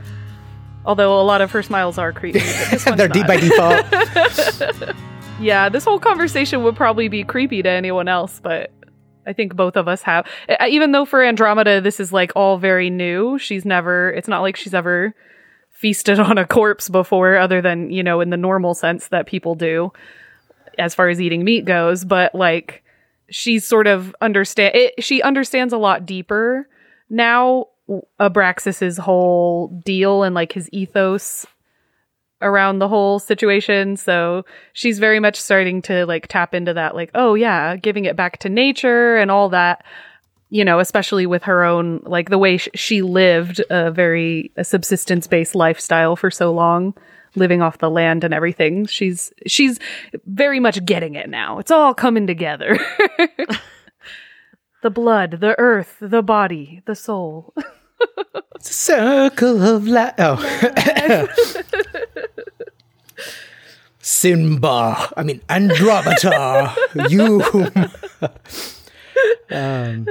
[0.87, 2.39] Although a lot of her smiles are creepy.
[2.39, 3.29] But this one's They're deep not.
[3.29, 4.97] by default.
[5.41, 8.73] Yeah, this whole conversation would probably be creepy to anyone else, but
[9.27, 10.27] I think both of us have.
[10.69, 13.39] Even though for Andromeda, this is like all very new.
[13.39, 15.15] She's never, it's not like she's ever
[15.71, 19.55] feasted on a corpse before, other than, you know, in the normal sense that people
[19.55, 19.93] do
[20.79, 22.05] as far as eating meat goes.
[22.05, 22.83] But like,
[23.31, 26.69] she's sort of understand, it, she understands a lot deeper
[27.11, 27.67] now
[28.21, 31.47] Abraxas's whole deal and like his ethos
[32.43, 33.97] around the whole situation.
[33.97, 38.17] So she's very much starting to like tap into that, like, oh yeah, giving it
[38.17, 39.85] back to nature and all that.
[40.51, 44.65] You know, especially with her own, like the way sh- she lived a very a
[44.65, 46.95] subsistence based lifestyle for so long,
[47.35, 48.87] living off the land and everything.
[48.87, 49.79] She's she's
[50.25, 51.59] very much getting it now.
[51.59, 52.79] It's all coming together.
[54.83, 57.55] the blood, the earth, the body, the soul.
[58.61, 60.15] Circle of life.
[60.19, 61.27] Oh.
[64.01, 65.13] Simba.
[65.17, 66.75] I mean, Andromeda.
[67.09, 67.43] you.
[69.51, 70.07] um,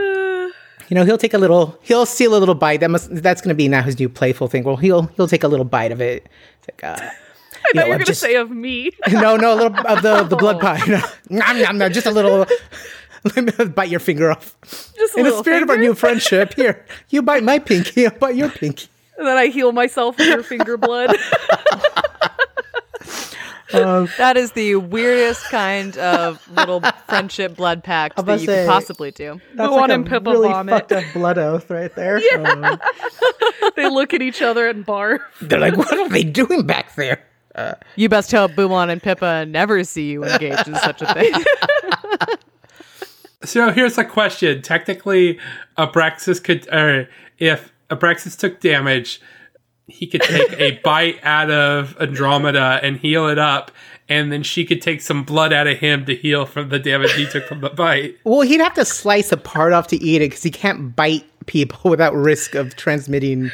[0.89, 1.77] you know, he'll take a little.
[1.81, 2.79] He'll steal a little bite.
[2.81, 3.13] That must.
[3.13, 4.63] That's going to be now his new playful thing.
[4.63, 6.27] Well, he'll he'll take a little bite of it.
[6.59, 8.91] It's like, uh, I you thought know, you were going to just- say of me.
[9.11, 10.79] no, no, a little of the the blood pie.
[10.87, 12.45] No, nom, nom, nom, just a little.
[13.35, 14.55] Let me bite your finger off.
[14.95, 18.05] Just a In the little spirit of our new friendship, here you bite my pinky,
[18.07, 18.87] I'll bite your pinky.
[19.17, 21.15] And then I heal myself with your finger blood.
[23.69, 29.11] That is the weirdest kind of little friendship blood pact that you say- could possibly
[29.11, 29.41] do.
[29.55, 30.73] That's Buon like and a Pippa really vomit.
[30.73, 32.21] fucked up blood oath right there.
[32.39, 32.79] Um,
[33.75, 35.19] they look at each other and barf.
[35.41, 37.21] They're like, what are they doing back there?
[37.97, 41.33] You best hope Buon and Pippa never see you engage in such a thing.
[43.43, 44.61] So here's a question.
[44.61, 45.39] Technically,
[45.77, 49.21] Abraxas could, or if Abraxas took damage,
[49.87, 53.71] he could take a bite out of Andromeda and heal it up,
[54.09, 57.13] and then she could take some blood out of him to heal from the damage
[57.13, 58.17] he took from the bite.
[58.23, 61.25] Well, he'd have to slice a part off to eat it because he can't bite
[61.45, 63.51] people without risk of transmitting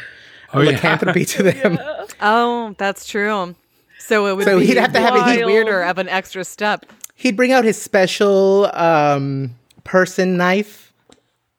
[0.56, 0.72] Oh, yeah.
[0.72, 1.80] lycanthropy to them.
[2.22, 3.56] oh, that's true.
[4.00, 6.08] So it would So be he'd have to have a way he'd- weirder of an
[6.10, 6.86] extra step.
[7.16, 10.94] He'd bring out his special um, person knife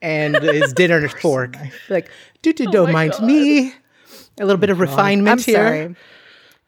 [0.03, 1.57] and his dinner fork.
[1.89, 2.11] Like,
[2.43, 3.25] do do oh don't my mind God.
[3.25, 3.73] me.
[4.41, 5.55] A little bit of oh refinement I'm here.
[5.57, 5.97] sorry.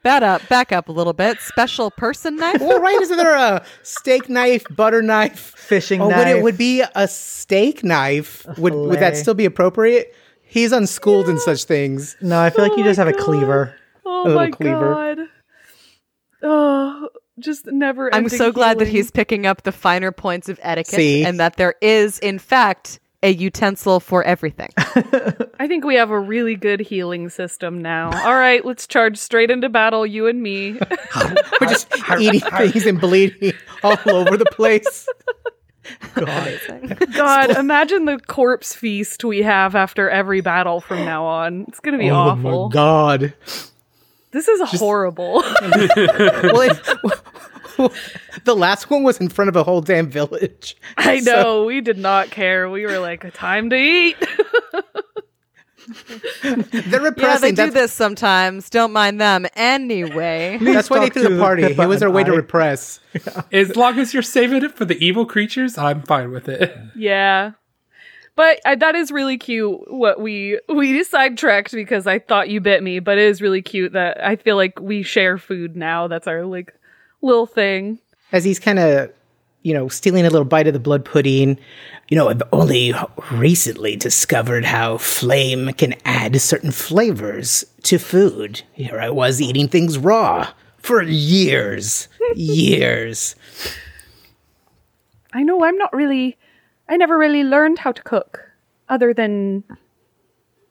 [0.04, 0.46] that up.
[0.48, 1.40] Back up a little bit.
[1.40, 2.60] Special person knife.
[2.60, 3.00] Well, right?
[3.02, 7.82] Isn't there a steak knife, butter knife, Fishing Oh, would it would be a steak
[7.82, 8.46] knife?
[8.58, 10.14] Would would that still be appropriate?
[10.42, 12.16] He's unschooled in such things.
[12.22, 13.74] No, I feel like you oh just have a cleaver.
[14.04, 14.94] Oh little my cleaver.
[14.94, 15.18] god.
[16.42, 18.14] Oh, just never.
[18.14, 21.24] I'm so glad that he's picking up the finer points of etiquette See?
[21.24, 24.68] and that there is, in fact, a utensil for everything.
[25.58, 28.10] I think we have a really good healing system now.
[28.26, 30.78] All right, let's charge straight into battle, you and me.
[31.60, 31.88] We're just
[32.20, 35.08] eating things and bleeding all over the place.
[36.14, 41.64] God, imagine the corpse feast we have after every battle from now on.
[41.68, 42.68] It's gonna be Oh awful.
[42.68, 43.34] my god.
[44.36, 45.42] This is horrible.
[45.62, 47.92] Well, it,
[48.44, 50.76] the last one was in front of a whole damn village.
[50.98, 52.68] I So- know we did not care.
[52.68, 54.16] We were like, time to eat.
[56.42, 57.54] They're yeah, repressing.
[57.54, 58.68] they do this sometimes.
[58.70, 59.46] Don't mind them.
[59.54, 60.58] Anyway.
[60.60, 61.62] that's why they threw the party.
[61.62, 62.36] Pippa It was their and way to I.
[62.36, 63.00] repress.
[63.52, 66.76] As long as you're saving it for the evil creatures, I'm fine with it.
[66.96, 67.52] yeah.
[68.36, 69.90] But uh, that is really cute.
[69.90, 73.92] What we we sidetracked because I thought you bit me, but it is really cute
[73.92, 76.06] that I feel like we share food now.
[76.06, 76.74] That's our like
[77.22, 77.98] little thing.
[78.32, 79.10] As he's kind of,
[79.62, 81.58] you know, stealing a little bite of the blood pudding.
[82.08, 82.92] You know, I've only
[83.32, 88.62] recently discovered how flame can add certain flavors to food.
[88.74, 92.08] Here I was eating things raw for years.
[92.34, 93.34] years.
[95.32, 96.36] I know I'm not really
[96.88, 98.40] I never really learned how to cook
[98.88, 99.64] other than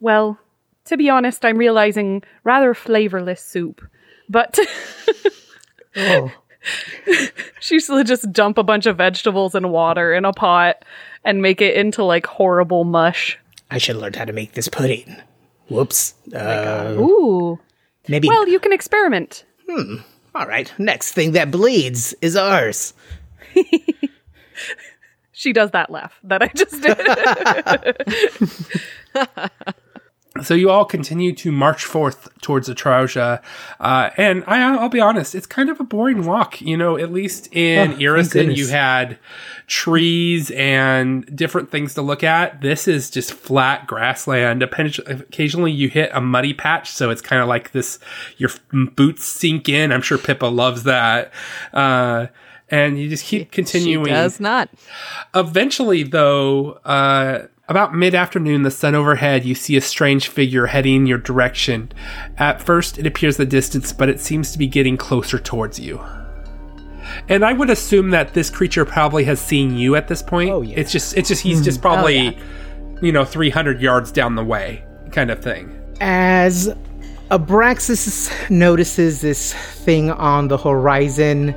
[0.00, 0.38] well,
[0.86, 3.82] to be honest, I'm realizing rather flavorless soup.
[4.28, 4.58] But
[5.96, 6.30] Oh.
[7.60, 10.84] she used to just dump a bunch of vegetables and water in a pot
[11.24, 13.38] and make it into like horrible mush.
[13.70, 15.16] I should learn how to make this pudding.
[15.68, 16.14] Whoops.
[16.34, 17.58] Uh, Ooh.
[18.08, 18.28] maybe.
[18.28, 19.44] Well, you can experiment.
[19.68, 19.96] Hmm.
[20.34, 20.72] all right.
[20.78, 22.94] Next thing that bleeds is ours.
[25.38, 26.96] She does that laugh that I just did.
[30.42, 33.42] So you all continue to march forth towards Atrausia,
[33.80, 36.60] uh, and I, I'll be honest, it's kind of a boring walk.
[36.60, 39.18] You know, at least in Oh, thank Irison, you had
[39.66, 42.60] trees and different things to look at.
[42.60, 44.62] This is just flat grassland.
[44.62, 47.98] Occasionally, you hit a muddy patch, so it's kind of like this.
[48.36, 48.50] Your
[48.94, 49.90] boots sink in.
[49.90, 51.32] I'm sure Pippa loves that.
[51.72, 52.26] Uh,
[52.68, 54.06] and you just keep continuing.
[54.06, 54.68] She does not.
[55.34, 61.18] eventually though uh about mid-afternoon the sun overhead you see a strange figure heading your
[61.18, 61.90] direction.
[62.38, 66.00] At first it appears the distance but it seems to be getting closer towards you.
[67.28, 70.50] And i would assume that this creature probably has seen you at this point.
[70.50, 70.76] Oh, yeah.
[70.78, 72.36] it's just it's just he's just probably
[73.02, 75.72] you know 300 yards down the way kind of thing.
[76.00, 76.74] As
[77.30, 81.54] Abraxas notices this thing on the horizon,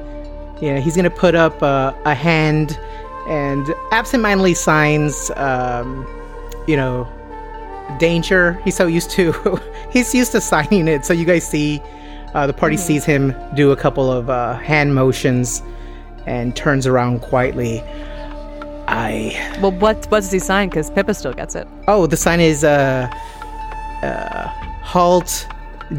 [0.61, 2.79] yeah, he's gonna put up a, a hand
[3.27, 6.05] and absentmindedly signs, um,
[6.67, 7.07] you know,
[7.99, 8.53] danger.
[8.65, 9.31] He's so used to,
[9.91, 11.05] he's used to signing it.
[11.05, 11.81] So you guys see,
[12.33, 15.61] uh, the party sees him do a couple of uh, hand motions
[16.25, 17.81] and turns around quietly.
[18.87, 20.69] I Well, what what does he sign?
[20.69, 21.67] Because Pippa still gets it.
[21.87, 23.07] Oh, the sign is uh,
[24.01, 24.47] uh,
[24.81, 25.47] halt,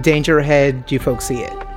[0.00, 0.86] danger ahead.
[0.86, 1.69] Do you folks see it?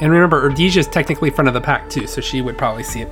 [0.00, 3.08] And remember Erdesia's technically front of the pack too so she would probably see it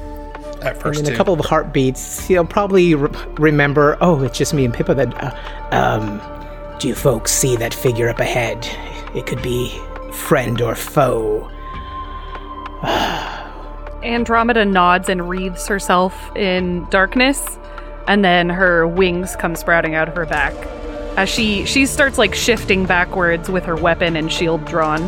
[0.62, 1.12] at And first in too.
[1.12, 3.96] a couple of heartbeats, he'll probably re- remember.
[4.00, 4.94] Oh, it's just me and Pippa.
[4.94, 5.34] That uh,
[5.74, 6.20] um,
[6.78, 8.66] do you folks see that figure up ahead?
[9.14, 9.78] It could be
[10.12, 11.50] friend or foe.
[14.02, 17.58] Andromeda nods and wreathes herself in darkness,
[18.06, 20.52] and then her wings come sprouting out of her back.
[21.16, 25.00] As she she starts like shifting backwards with her weapon and shield drawn.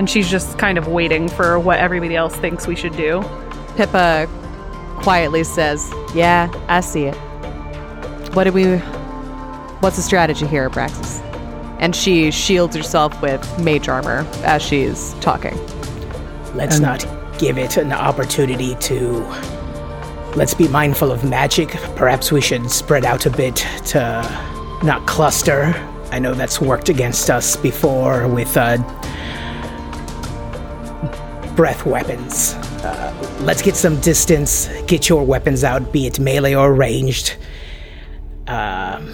[0.00, 3.22] And she's just kind of waiting for what everybody else thinks we should do.
[3.76, 4.26] Pippa
[5.02, 7.14] quietly says, "Yeah, I see it.
[8.32, 8.78] What do we?
[9.80, 11.20] What's the strategy here, Abraxas?"
[11.80, 15.54] And she shields herself with mage armor as she's talking.
[16.54, 19.22] Let's not give it an opportunity to.
[20.34, 21.72] Let's be mindful of magic.
[21.94, 23.56] Perhaps we should spread out a bit
[23.88, 24.22] to
[24.82, 25.74] not cluster.
[26.10, 28.78] I know that's worked against us before with uh,
[31.60, 32.54] breath weapons.
[32.82, 34.66] Uh, let's get some distance.
[34.86, 37.36] Get your weapons out, be it melee or ranged.
[38.46, 39.12] Um,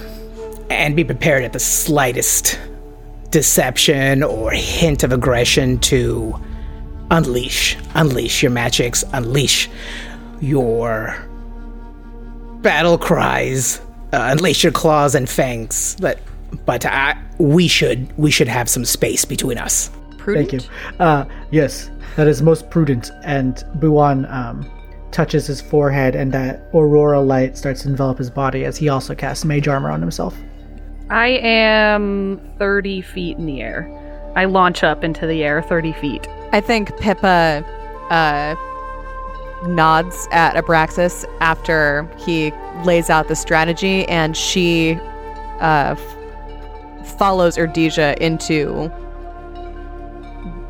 [0.71, 2.61] and be prepared at the slightest
[3.31, 6.41] deception or hint of aggression to
[7.11, 9.69] unleash unleash your magics unleash
[10.41, 11.17] your
[12.63, 13.81] battle cries
[14.13, 16.21] uh, unleash your claws and fangs but
[16.65, 19.91] but uh, we should we should have some space between us.
[20.17, 20.51] Prudent.
[20.51, 20.71] Thank you.
[20.99, 23.13] Uh, yes, that is most prudent.
[23.23, 24.71] And Buon um,
[25.11, 29.15] touches his forehead, and that aurora light starts to envelop his body as he also
[29.15, 30.37] casts mage armor on himself.
[31.09, 33.89] I am 30 feet in the air.
[34.35, 36.27] I launch up into the air 30 feet.
[36.53, 37.65] I think Pippa
[38.11, 38.55] uh,
[39.67, 42.53] nods at Abraxas after he
[42.85, 44.95] lays out the strategy, and she
[45.61, 48.91] uh, f- follows Erdesia into,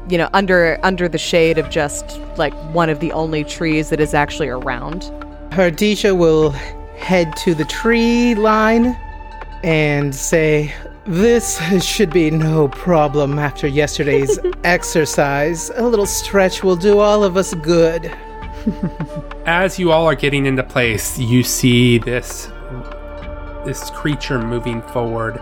[0.09, 4.01] you know, under under the shade of just like one of the only trees that
[4.01, 5.03] is actually around.
[5.51, 6.51] Erdesia will
[6.99, 8.97] head to the tree line
[9.63, 10.73] and say,
[11.07, 15.71] This should be no problem after yesterday's exercise.
[15.71, 18.13] A little stretch will do all of us good.
[19.47, 22.51] As you all are getting into place, you see this
[23.65, 25.41] this creature moving forward,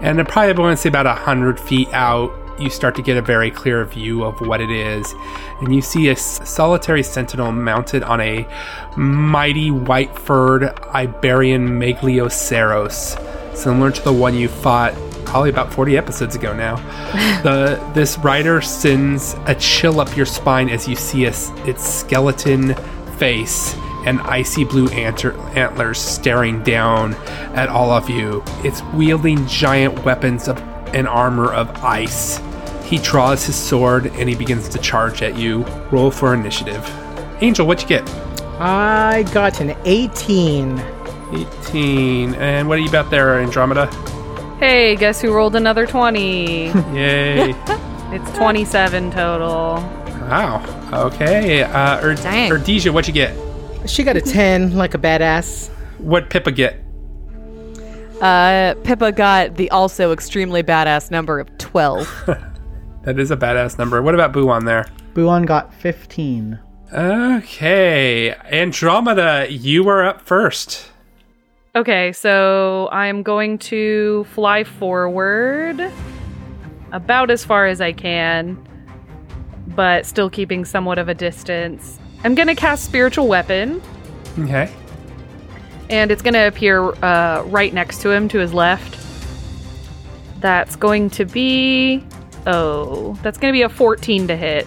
[0.00, 3.16] and I probably want to say about a hundred feet out, you start to get
[3.16, 5.14] a very clear view of what it is,
[5.60, 8.46] and you see a solitary sentinel mounted on a
[8.96, 14.94] mighty white-furred Iberian Meglioceros, similar to the one you fought
[15.24, 16.76] probably about 40 episodes ago now.
[17.42, 21.32] the this rider sends a chill up your spine as you see a
[21.66, 22.74] its skeleton
[23.16, 23.74] face
[24.06, 27.14] and icy blue antler, antlers staring down
[27.54, 28.42] at all of you.
[28.64, 30.58] It's wielding giant weapons of
[30.94, 32.40] and armor of ice.
[32.84, 35.62] He draws his sword and he begins to charge at you.
[35.90, 36.84] Roll for initiative.
[37.40, 38.08] Angel, what'd you get?
[38.58, 40.78] I got an 18.
[41.32, 42.34] 18.
[42.34, 43.86] And what are you about there, Andromeda?
[44.58, 46.66] Hey, guess who rolled another 20?
[46.92, 47.54] Yay.
[48.12, 49.74] it's 27 total.
[50.28, 50.62] wow.
[50.92, 51.62] Okay.
[51.62, 52.50] Uh, Erd- Dang.
[52.50, 53.34] Erdesia, what'd you get?
[53.88, 55.68] She got a 10, like a badass.
[55.98, 56.76] What'd Pippa get?
[58.20, 62.08] Uh, Pippa got the also extremely badass number of twelve.
[63.04, 64.02] That is a badass number.
[64.02, 64.84] What about Buon there?
[65.14, 66.58] Buon got 15.
[66.92, 68.34] Okay.
[68.34, 70.90] Andromeda, you are up first.
[71.74, 75.80] Okay, so I'm going to fly forward
[76.92, 78.62] about as far as I can,
[79.68, 81.98] but still keeping somewhat of a distance.
[82.22, 83.80] I'm going to cast Spiritual Weapon,
[84.38, 84.70] Okay.
[85.90, 88.96] And it's going to appear uh, right next to him to his left.
[90.40, 92.02] That's going to be.
[92.46, 94.66] Oh, that's going to be a 14 to hit.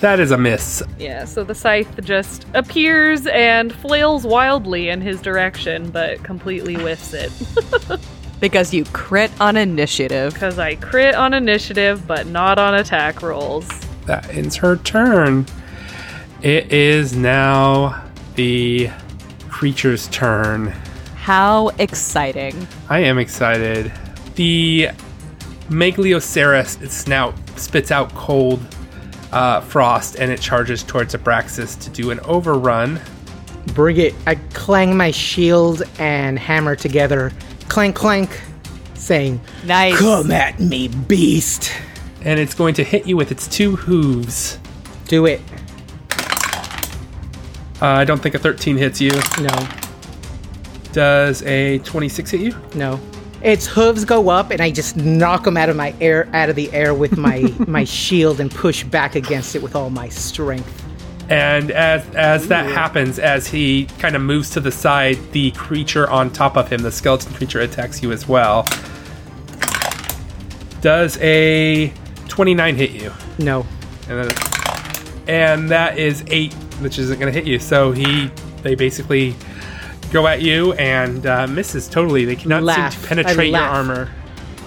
[0.00, 0.82] That is a miss.
[0.98, 7.12] Yeah, so the scythe just appears and flails wildly in his direction, but completely whiffs
[7.12, 7.30] it.
[8.40, 10.32] because you crit on initiative.
[10.32, 13.68] Because I crit on initiative, but not on attack rolls.
[14.06, 15.46] That ends her turn.
[16.42, 18.04] It is now
[18.34, 18.90] the
[19.54, 20.66] creature's turn.
[21.14, 22.66] How exciting.
[22.88, 23.92] I am excited.
[24.34, 24.88] The
[25.68, 28.60] Meglioceras snout spits out cold
[29.30, 33.00] uh, frost and it charges towards Abraxas to do an overrun.
[33.66, 34.12] Bring it.
[34.26, 37.30] I clang my shield and hammer together.
[37.68, 38.42] Clank, clank,
[38.94, 39.96] saying, Nice.
[40.00, 41.72] Come at me, beast.
[42.22, 44.58] And it's going to hit you with its two hooves.
[45.06, 45.40] Do it.
[47.84, 49.10] Uh, I don't think a 13 hits you.
[49.40, 49.68] No,
[50.92, 52.54] Does a 26 hit you?
[52.74, 52.98] no.
[53.42, 56.56] Its hooves go up, and I just knock them out of my air, out of
[56.56, 60.82] the air with my my shield, and push back against it with all my strength.
[61.28, 66.08] And as as that happens, as he kind of moves to the side, the creature
[66.08, 68.66] on top of him, the skeleton creature, attacks you as well.
[70.80, 71.92] Does a
[72.28, 73.12] 29 hit you?
[73.38, 73.66] No,
[74.08, 74.32] And, then,
[75.28, 77.58] and that is eight, which isn't going to hit you.
[77.58, 78.30] So he,
[78.62, 79.34] they basically
[80.12, 82.24] go at you and uh, misses totally.
[82.24, 82.92] They cannot Laugh.
[82.92, 84.10] seem to penetrate your armor.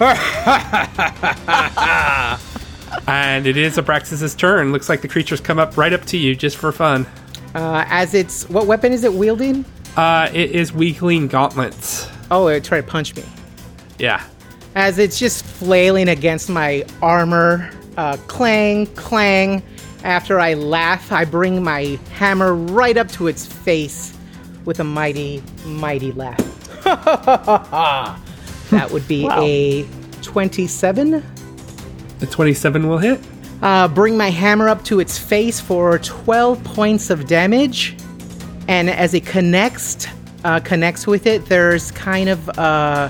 [3.08, 4.72] and it is Abraxas's turn.
[4.72, 7.06] Looks like the creature's come up right up to you just for fun.
[7.54, 9.64] uh, as it's what weapon is it wielding?
[9.96, 12.08] Uh, it is weakling gauntlets.
[12.30, 13.24] Oh, it tried to punch me.
[13.98, 14.22] Yeah.
[14.74, 19.62] As it's just flailing against my armor, uh, clang, clang.
[20.04, 24.16] After I laugh, I bring my hammer right up to its face
[24.64, 26.38] with a mighty, mighty laugh.
[28.70, 29.86] that would be a
[30.22, 31.22] 27.
[32.20, 33.20] The 27 will hit.
[33.60, 37.96] Uh, bring my hammer up to its face for 12 points of damage.
[38.68, 40.06] And as it connects,
[40.44, 43.08] uh, connects with it, there's kind of uh,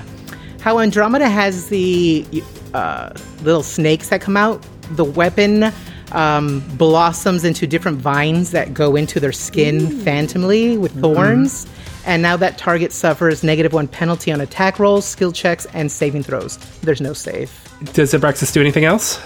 [0.61, 2.25] how Andromeda has the
[2.73, 3.11] uh,
[3.43, 4.65] little snakes that come out.
[4.91, 5.71] The weapon
[6.11, 11.67] um, blossoms into different vines that go into their skin phantomly with thorns.
[12.05, 16.23] And now that target suffers negative one penalty on attack rolls, skill checks, and saving
[16.23, 16.57] throws.
[16.81, 17.51] There's no save.
[17.93, 19.21] Does Abraxas do anything else?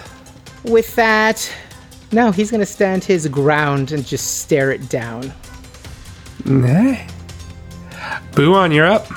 [0.63, 1.51] With that,
[2.11, 5.31] no, he's going to stand his ground and just stare it down.
[6.45, 6.97] Nah.
[8.36, 9.07] Buon, you're up.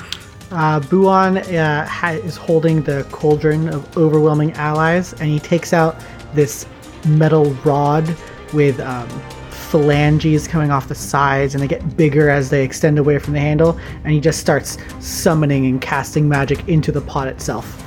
[0.51, 6.01] Uh, Buon uh, ha- is holding the cauldron of overwhelming allies, and he takes out
[6.33, 6.65] this
[7.07, 8.07] metal rod
[8.53, 9.07] with um,
[9.49, 13.39] phalanges coming off the sides, and they get bigger as they extend away from the
[13.39, 13.77] handle.
[14.03, 17.83] And he just starts summoning and casting magic into the pot itself.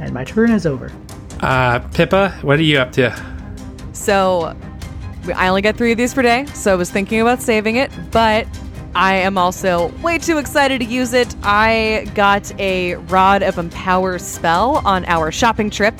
[0.00, 0.92] And my turn is over.
[1.40, 3.14] Uh, Pippa, what are you up to?
[3.92, 4.56] So
[5.34, 7.90] I only get three of these per day, so I was thinking about saving it,
[8.10, 8.46] but
[8.94, 11.34] I am also way too excited to use it.
[11.42, 15.94] I got a Rod of Empower spell on our shopping trip.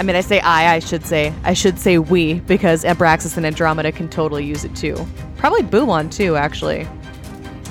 [0.00, 3.44] I mean, I say I, I should say, I should say we, because Abraxas and
[3.44, 4.96] Andromeda can totally use it too.
[5.36, 6.88] Probably Buon too, actually.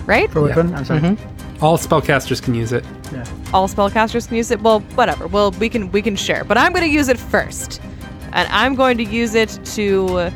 [0.05, 0.29] Right?
[0.29, 0.71] For which one?
[0.75, 0.99] I'm sorry.
[0.99, 1.65] Mm-hmm.
[1.65, 2.85] All spellcasters can use it.
[3.11, 3.25] Yeah.
[3.51, 4.61] all spellcasters can use it.
[4.61, 5.25] Well, whatever.
[5.25, 7.81] Well, we can we can share, but I'm going to use it first,
[8.31, 10.31] and I'm going to use it to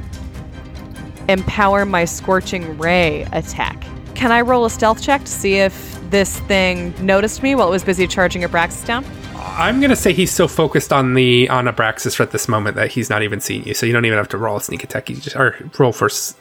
[1.29, 3.85] empower my scorching ray attack.
[4.15, 7.71] Can I roll a stealth check to see if this thing noticed me while it
[7.71, 9.05] was busy charging Abraxas down?
[9.35, 13.09] I'm gonna say he's so focused on the on Abraxas at this moment that he's
[13.09, 13.73] not even seeing you.
[13.73, 15.09] So you don't even have to roll a sneak attack.
[15.09, 16.35] You just or roll for s-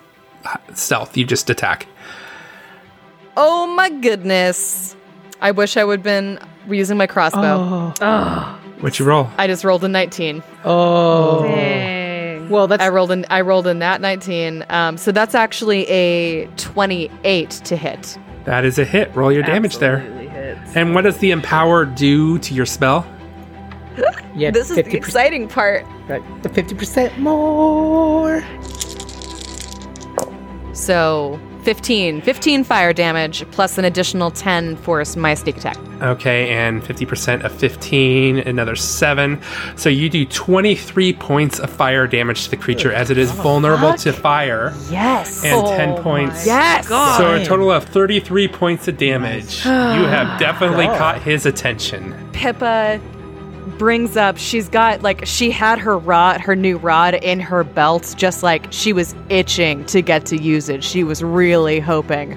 [0.74, 1.16] stealth.
[1.16, 1.86] You just attack.
[3.36, 4.94] Oh my goodness!
[5.40, 6.38] I wish I would have been
[6.68, 7.92] using my crossbow.
[8.80, 9.30] What you roll?
[9.38, 10.42] I just rolled a 19.
[10.64, 11.42] Oh.
[11.44, 12.48] Dang.
[12.48, 14.64] Well, that's I rolled an I rolled a nat 19.
[14.68, 18.18] Um, so that's actually a 28 to hit.
[18.44, 19.14] That is a hit.
[19.14, 20.00] Roll your damage there.
[20.72, 20.76] Absolutely hits.
[20.76, 23.06] And what does the empower do to your spell?
[24.34, 25.84] yeah, This is the exciting part.
[26.08, 28.42] right, the 50% more.
[30.74, 35.76] So 15, 15 fire damage plus an additional 10 for my sneak attack.
[36.02, 39.40] Okay, and 50% of 15, another 7.
[39.76, 43.94] So you do 23 points of fire damage to the creature as it is vulnerable
[43.94, 45.44] to fire, Yes.
[45.44, 46.44] and 10 points.
[46.46, 46.88] yes.
[46.88, 49.64] So a total of 33 points of damage.
[49.64, 50.98] you have definitely God.
[50.98, 52.14] caught his attention.
[52.32, 53.00] Pippa
[53.78, 58.14] brings up she's got like she had her rod her new rod in her belt
[58.16, 60.82] just like she was itching to get to use it.
[60.82, 62.36] She was really hoping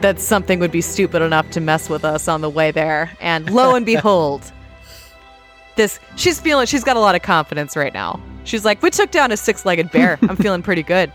[0.00, 3.10] that something would be stupid enough to mess with us on the way there.
[3.20, 4.52] And lo and behold
[5.76, 8.20] this she's feeling she's got a lot of confidence right now.
[8.44, 10.18] She's like we took down a six-legged bear.
[10.22, 11.12] I'm feeling pretty good.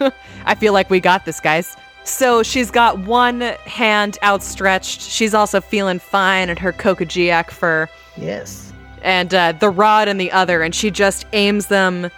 [0.46, 1.76] I feel like we got this guys.
[2.04, 5.00] So she's got one hand outstretched.
[5.00, 8.72] She's also feeling fine in her kokajiak fur Yes.
[9.02, 12.10] and uh, the rod in the other, and she just aims them.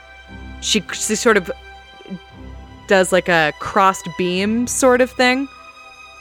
[0.60, 1.50] She, she sort of
[2.88, 5.48] does like a crossed beam sort of thing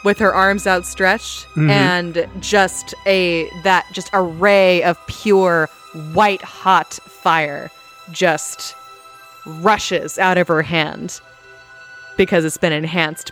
[0.04, 5.68] with her arms outstretched, and just a that just a ray of pure
[6.14, 7.70] white hot fire
[8.12, 8.76] just
[9.46, 11.22] rushes out of her hand
[12.18, 13.32] because it's been enhanced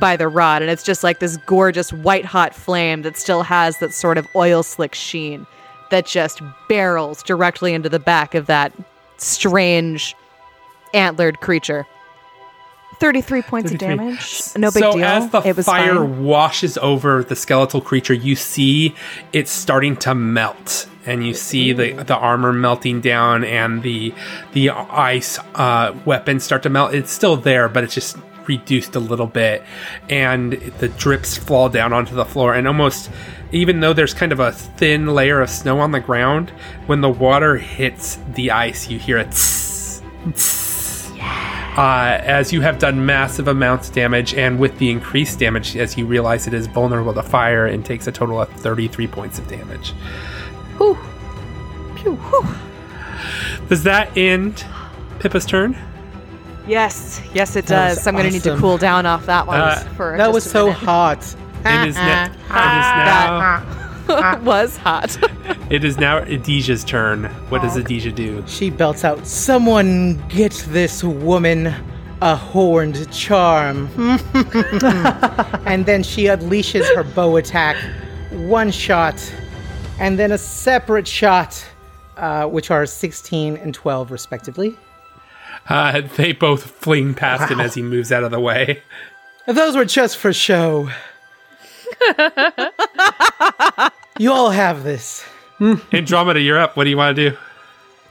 [0.00, 3.78] by the rod and it's just like this gorgeous white hot flame that still has
[3.78, 5.46] that sort of oil slick sheen
[5.90, 8.72] that just barrels directly into the back of that
[9.16, 10.14] strange
[10.94, 11.86] antlered creature
[13.00, 13.92] 33 points 33.
[13.92, 16.24] of damage no big so deal as the it was fire fine.
[16.24, 18.94] washes over the skeletal creature, you see
[19.32, 24.12] it's starting to melt, and you see the the armor melting down, and the
[24.52, 26.92] the ice uh, weapons start to melt.
[26.92, 28.16] It's still there, but it's just
[28.48, 29.62] reduced a little bit,
[30.08, 33.10] and the drips fall down onto the floor, and almost.
[33.50, 36.50] Even though there's kind of a thin layer of snow on the ground,
[36.84, 40.68] when the water hits the ice, you hear a tss, tss,
[41.78, 45.96] uh, as you have done massive amounts of damage, and with the increased damage, as
[45.96, 49.48] you realize it is vulnerable to fire and takes a total of 33 points of
[49.48, 49.92] damage.
[50.76, 50.98] Whew.
[51.94, 52.46] Pew, whew.
[53.68, 54.64] Does that end
[55.20, 55.76] Pippa's turn?
[56.68, 59.76] Yes yes it That does i'm gonna need to cool down off that one Uh,
[59.96, 61.18] for That just was a so hot.
[61.64, 64.38] It is, na- it is now.
[64.42, 65.16] was hot
[65.70, 67.24] It is now Erdesia's turn.
[67.50, 68.42] What does Erdesia do?
[68.46, 71.74] She belts out, Someone get this woman
[72.22, 73.88] a horned charm.
[75.66, 77.76] and then she unleashes her bow attack.
[78.32, 79.14] One shot,
[80.00, 81.64] and then a separate shot,
[82.16, 84.76] uh, which are 16 and 12, respectively.
[85.68, 88.82] Uh, they both fling past him as he moves out of the way.
[89.46, 90.90] Those were just for show.
[94.18, 95.24] you all have this.
[95.92, 96.76] Andromeda, you're up.
[96.76, 97.36] What do you want to do?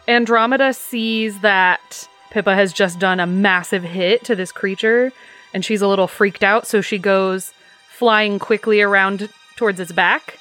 [0.08, 5.12] Andromeda sees that Pippa has just done a massive hit to this creature,
[5.54, 7.54] and she's a little freaked out, so she goes
[7.90, 10.38] flying quickly around towards its back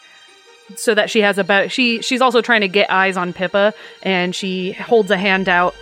[0.75, 3.73] so that she has a better she she's also trying to get eyes on Pippa
[4.03, 5.75] and she holds a hand out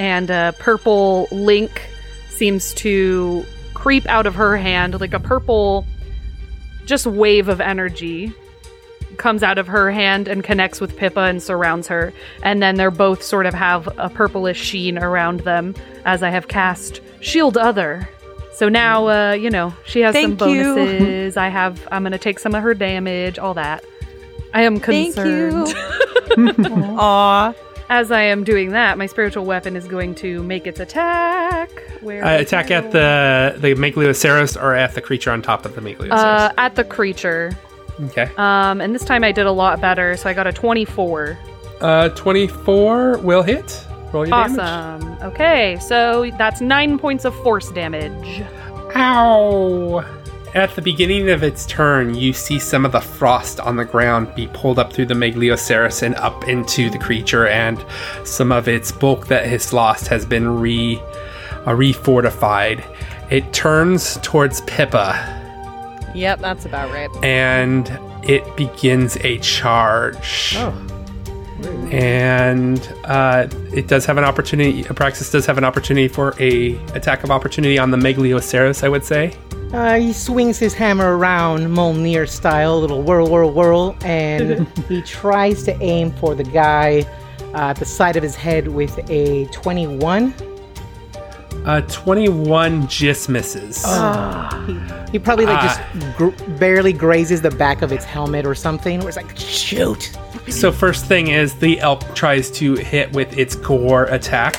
[0.00, 1.90] and a purple link
[2.30, 3.44] seems to
[3.74, 5.86] creep out of her hand like a purple
[6.86, 8.32] just wave of energy
[9.18, 12.90] comes out of her hand and connects with Pippa and surrounds her and then they're
[12.90, 15.74] both sort of have a purplish sheen around them
[16.06, 18.08] as I have cast shield other
[18.54, 20.74] so now uh you know she has some Thank you.
[20.74, 23.84] bonuses I have I'm going to take some of her damage all that
[24.52, 25.68] I am concerned.
[25.68, 26.64] Thank you.
[26.98, 27.54] Aw.
[27.90, 31.70] As I am doing that, my spiritual weapon is going to make its attack.
[32.00, 35.80] Where Uh, attack at the the Megalioceros or at the creature on top of the
[35.80, 36.12] Megalioceros.
[36.12, 37.50] uh, at the creature.
[38.04, 38.30] okay.
[38.38, 41.36] Um, and this time I did a lot better, so I got a 24.
[41.80, 43.84] Uh, 24 will hit.
[44.12, 44.58] Roll your damage.
[44.60, 45.18] Awesome.
[45.24, 48.42] Okay, so that's nine points of force damage.
[48.94, 50.04] Ow!
[50.52, 54.34] At the beginning of its turn, you see some of the frost on the ground
[54.34, 57.84] be pulled up through the Megalioceros and up into the creature, and
[58.24, 60.96] some of its bulk that has lost has been re
[61.66, 62.84] uh, refortified.
[63.30, 65.36] It turns towards Pippa
[66.16, 67.08] Yep, that's about right.
[67.24, 67.88] and
[68.28, 70.54] it begins a charge.
[70.56, 70.86] Oh.
[71.92, 74.82] And uh, it does have an opportunity.
[74.84, 79.04] Abraxas does have an opportunity for a attack of opportunity on the Megalioceros, I would
[79.04, 79.36] say.
[79.72, 85.62] Uh, he swings his hammer around Mjolnir style, little whirl, whirl, whirl, and he tries
[85.64, 87.02] to aim for the guy
[87.54, 90.34] uh, at the side of his head with a 21.
[91.64, 93.76] Uh, 21 just misses.
[95.12, 95.90] He probably like Ah.
[95.94, 98.98] just gr- barely grazes the back of its helmet or something.
[99.00, 100.10] Where it's like, shoot.
[100.48, 104.56] So first thing is the elk tries to hit with its gore attack,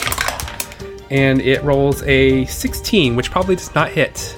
[1.09, 4.37] and it rolls a 16, which probably does not hit.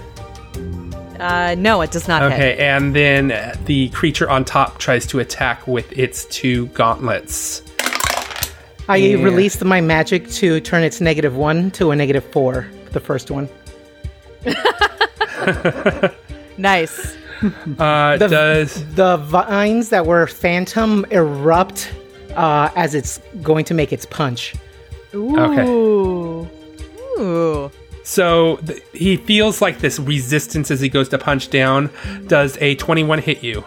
[1.19, 2.33] Uh, no, it does not hit.
[2.33, 7.61] Okay, and then uh, the creature on top tries to attack with its two gauntlets.
[8.89, 9.23] I Yeah.
[9.23, 12.67] released my magic to turn its negative one to a negative four.
[12.91, 13.47] The first one.
[16.57, 17.15] Nice.
[17.79, 21.91] Uh, The- does The vines that were phantom erupt
[22.35, 24.53] uh, as it's going to make its punch.
[25.13, 25.65] okay?
[25.67, 26.47] Ooh.
[28.03, 28.05] Ooh.
[28.05, 31.89] So th- he feels like this resistance as he goes to punch down.
[32.27, 33.63] Does a 21 hit you?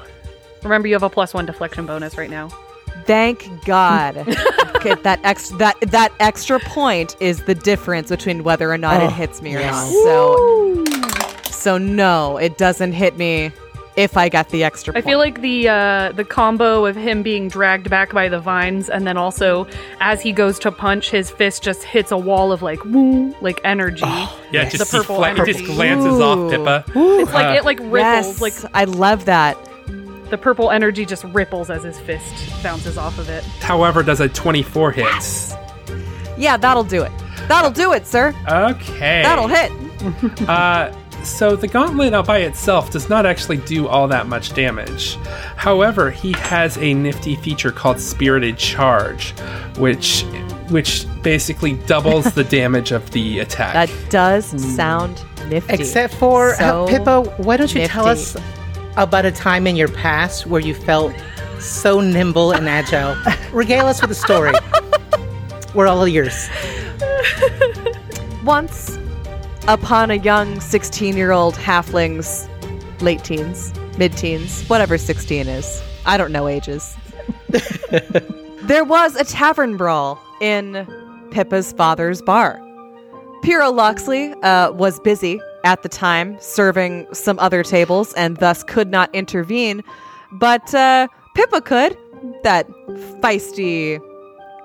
[0.62, 2.48] Remember, you have a plus one deflection bonus right now.
[3.04, 4.16] Thank God.
[4.76, 9.06] okay, that ex- that that extra point is the difference between whether or not Oh,
[9.06, 9.72] it hits me or yes.
[9.74, 9.92] not.
[10.04, 10.84] So
[11.50, 13.52] so no, it doesn't hit me
[13.96, 17.48] if I get the extra I feel like the uh, the combo of him being
[17.48, 19.66] dragged back by the vines, and then also
[20.00, 23.60] as he goes to punch, his fist just hits a wall of like woo, like
[23.64, 24.00] energy.
[24.04, 25.74] Yeah, it just, The purple he fla- it just energy.
[25.74, 26.50] glances off Ooh.
[26.50, 26.84] Pippa.
[26.94, 29.56] it's like uh, it like ripples, yes, like I love that.
[30.30, 33.44] the purple energy just ripples as his fist bounces off of it.
[33.60, 35.06] However, does a 24 hit?
[36.38, 37.12] Yeah, that'll do it.
[37.48, 38.34] That'll do it, sir.
[38.48, 39.22] Okay.
[39.22, 39.70] That'll hit.
[40.48, 40.92] Uh,
[41.26, 45.16] so the gauntlet all by itself does not actually do all that much damage.
[45.56, 49.32] However, he has a nifty feature called Spirited Charge,
[49.78, 50.24] which
[50.70, 53.74] which basically doubles the damage of the attack.
[53.74, 55.74] That does sound nifty.
[55.74, 58.36] Except for So uh, Pippa, why don't you tell us
[58.96, 61.14] about a time in your past where you felt
[61.60, 63.16] so nimble and agile?
[63.52, 64.52] Regale us with a story.
[65.74, 66.48] We're all ears.
[68.44, 68.95] Once
[69.68, 72.48] upon a young 16 year old halfling's
[73.00, 75.82] late teens, mid teens, whatever 16 is.
[76.04, 76.96] I don't know ages.
[78.62, 80.86] there was a tavern brawl in
[81.32, 82.60] Pippa's father's bar.
[83.42, 88.90] Pyrrha Loxley uh, was busy at the time serving some other tables and thus could
[88.90, 89.82] not intervene,
[90.32, 91.96] but uh, Pippa could.
[92.44, 92.68] That
[93.20, 94.00] feisty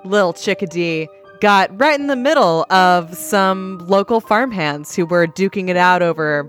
[0.04, 1.08] little chickadee
[1.42, 6.48] got right in the middle of some local farmhands who were duking it out over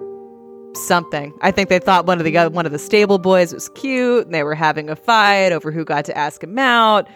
[0.75, 1.33] something.
[1.41, 4.35] I think they thought one of the one of the stable boys was cute, and
[4.35, 7.09] they were having a fight over who got to ask him out.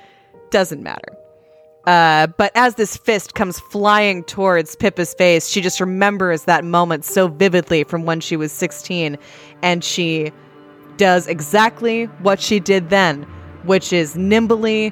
[0.49, 1.15] Doesn't matter.
[1.85, 7.05] Uh, but as this fist comes flying towards Pippa's face, she just remembers that moment
[7.05, 9.19] so vividly from when she was 16,
[9.61, 10.31] and she
[10.97, 13.21] does exactly what she did then,
[13.65, 14.91] which is nimbly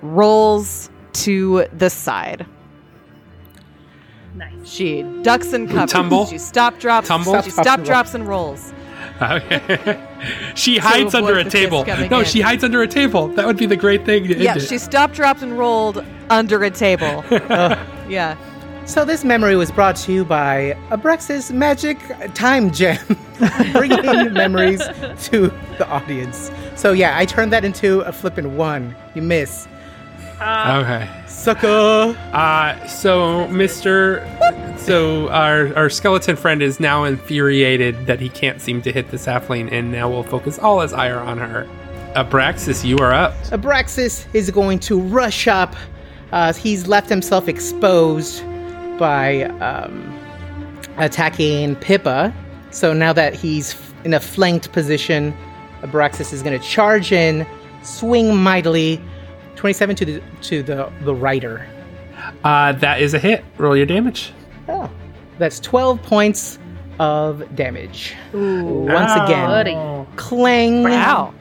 [0.00, 2.46] rolls to the side.
[4.34, 4.52] Nice.
[4.64, 5.90] She ducks and covers.
[5.90, 6.26] Tumble?
[6.26, 7.08] She stop drops.
[7.08, 7.40] Tumble?
[7.42, 8.72] She stop drops and rolls.
[9.20, 10.00] Okay.
[10.54, 11.84] she hides under a table.
[11.86, 12.24] No, in.
[12.24, 13.28] she hides under a table.
[13.28, 14.28] That would be the great thing.
[14.28, 14.68] to Yeah, end it.
[14.68, 17.24] she stop dropped and rolled under a table.
[18.08, 18.36] yeah.
[18.84, 21.98] So this memory was brought to you by Abrex's Magic
[22.34, 22.98] Time Gem,
[23.72, 24.80] bringing memories
[25.24, 25.48] to
[25.78, 26.50] the audience.
[26.74, 28.94] So yeah, I turned that into a flippin' one.
[29.14, 29.66] You miss.
[30.40, 31.08] Okay.
[31.26, 32.16] Sucker!
[32.32, 34.24] Uh, so Mr.
[34.78, 39.26] So our our skeleton friend is now infuriated that he can't seem to hit this
[39.26, 41.66] halfling, and now we'll focus all his ire on her.
[42.14, 43.34] Abraxas, you are up.
[43.46, 45.74] Abraxas is going to rush up.
[46.32, 48.42] Uh, he's left himself exposed
[48.98, 50.18] by um,
[50.96, 52.34] attacking Pippa.
[52.70, 55.34] So now that he's f- in a flanked position,
[55.82, 57.46] Abraxas is going to charge in,
[57.82, 59.00] swing mightily.
[59.58, 61.66] 27 to the to the the rider.
[62.44, 63.44] Uh, that is a hit.
[63.58, 64.32] Roll your damage.
[64.68, 64.90] Oh,
[65.38, 66.58] that's 12 points
[66.98, 68.14] of damage.
[68.34, 70.06] Ooh, Once again, buddy.
[70.16, 71.32] clang, Wow.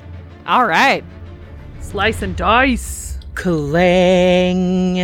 [0.45, 1.03] All right.
[1.81, 3.19] Slice and dice.
[3.35, 4.99] clang.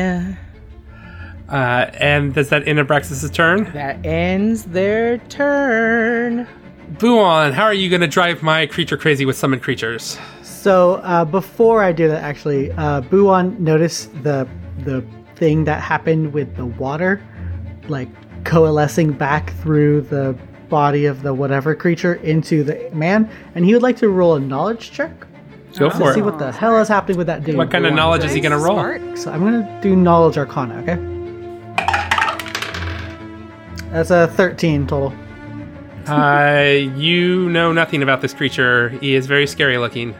[1.49, 3.71] Uh, and does that end Abraxas' turn?
[3.73, 6.47] That ends their turn.
[6.99, 10.17] Buon, how are you going to drive my creature crazy with summoned creatures?
[10.63, 14.47] So uh, before I do that, actually, uh, Buon noticed the
[14.85, 15.05] the
[15.35, 17.21] thing that happened with the water,
[17.89, 18.07] like
[18.45, 20.37] coalescing back through the
[20.69, 24.39] body of the whatever creature into the man, and he would like to roll a
[24.39, 25.27] knowledge check
[25.77, 27.57] Go to for see what the hell is happening with that dude.
[27.57, 28.75] What kind of knowledge is he going to roll?
[28.75, 29.19] Smart.
[29.19, 30.79] So I'm gonna do knowledge arcana.
[30.83, 30.95] Okay.
[33.91, 35.13] That's a 13 total.
[36.07, 38.89] Uh, you know nothing about this creature.
[38.89, 40.13] He is very scary looking.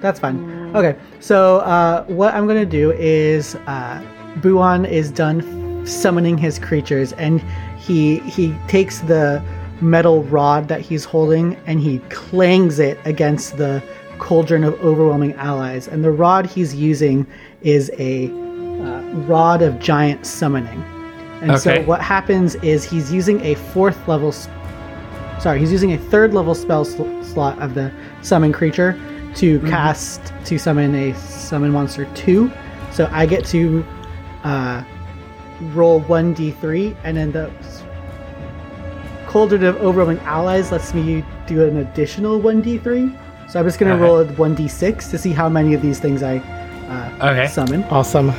[0.00, 0.74] That's fine.
[0.74, 4.02] Okay, so uh, what I'm gonna do is uh,
[4.36, 7.40] Buon is done summoning his creatures, and
[7.78, 9.42] he he takes the
[9.80, 13.82] metal rod that he's holding and he clangs it against the
[14.18, 15.88] cauldron of overwhelming allies.
[15.88, 17.26] And the rod he's using
[17.62, 20.82] is a uh, rod of giant summoning.
[21.42, 24.32] And so what happens is he's using a fourth level
[25.40, 28.98] sorry, he's using a third level spell sl- slot of the summon creature
[29.36, 32.50] to cast to summon a summon monster two.
[32.92, 33.84] So I get to
[34.44, 34.84] uh,
[35.72, 37.82] roll one d3, and then the s-
[39.26, 43.50] cauldron of overwhelming allies lets me do an additional one d3.
[43.50, 44.02] So I'm just gonna Okay.
[44.02, 47.46] roll a one d6 to see how many of these things I uh, Okay.
[47.48, 47.82] summon.
[47.84, 48.30] Awesome.
[48.30, 48.34] I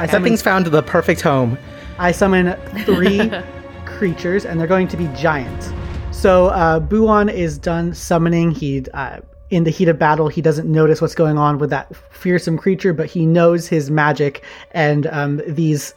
[0.00, 1.56] summon Something's found the perfect home.
[1.98, 3.18] I summon three
[3.98, 5.72] creatures, and they're going to be giant.
[6.12, 8.50] So uh, Buon is done summoning.
[8.50, 9.20] He, uh,
[9.50, 12.92] in the heat of battle, he doesn't notice what's going on with that fearsome creature,
[12.92, 14.42] but he knows his magic,
[14.72, 15.94] and um, these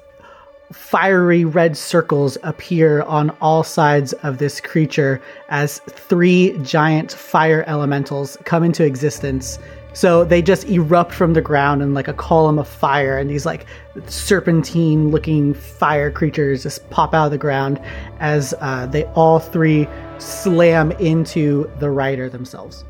[0.72, 5.20] fiery red circles appear on all sides of this creature
[5.50, 9.58] as three giant fire elementals come into existence.
[9.94, 13.46] So they just erupt from the ground in like a column of fire, and these
[13.46, 13.66] like
[14.06, 17.82] serpentine looking fire creatures just pop out of the ground
[18.20, 19.88] as uh, they all three
[20.20, 22.86] slam into the rider themselves.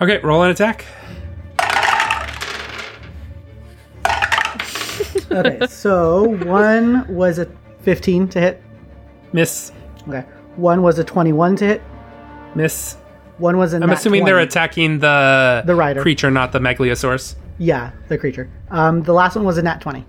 [0.00, 0.84] Okay, roll an attack.
[5.30, 7.50] Okay, so one was a
[7.82, 8.62] 15 to hit.
[9.32, 9.72] Miss.
[10.06, 10.24] Okay.
[10.56, 11.82] One was a 21 to hit.
[12.54, 12.96] Miss.
[13.38, 13.82] One was in.
[13.82, 16.02] I'm assuming they're attacking the The rider.
[16.02, 17.34] creature, not the megalosaurus.
[17.58, 18.50] Yeah, the creature.
[18.70, 20.04] Um, the last one was a nat 20.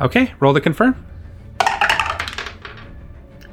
[0.00, 1.04] Okay, roll to confirm.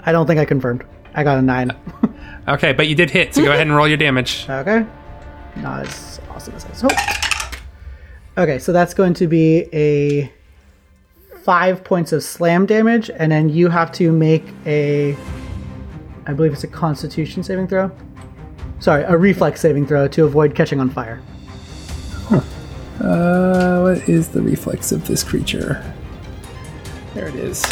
[0.03, 0.83] I don't think I confirmed.
[1.13, 1.71] I got a 9.
[2.47, 4.45] Okay, but you did hit, so go ahead and roll your damage.
[4.49, 4.83] okay.
[5.57, 7.57] Not as awesome as I was hoped.
[8.35, 10.31] Okay, so that's going to be a
[11.43, 15.15] 5 points of slam damage, and then you have to make a.
[16.25, 17.91] I believe it's a constitution saving throw.
[18.81, 21.21] Sorry, a reflex saving throw to avoid catching on fire.
[22.99, 25.81] Uh, what is the reflex of this creature?
[27.15, 27.65] There it is.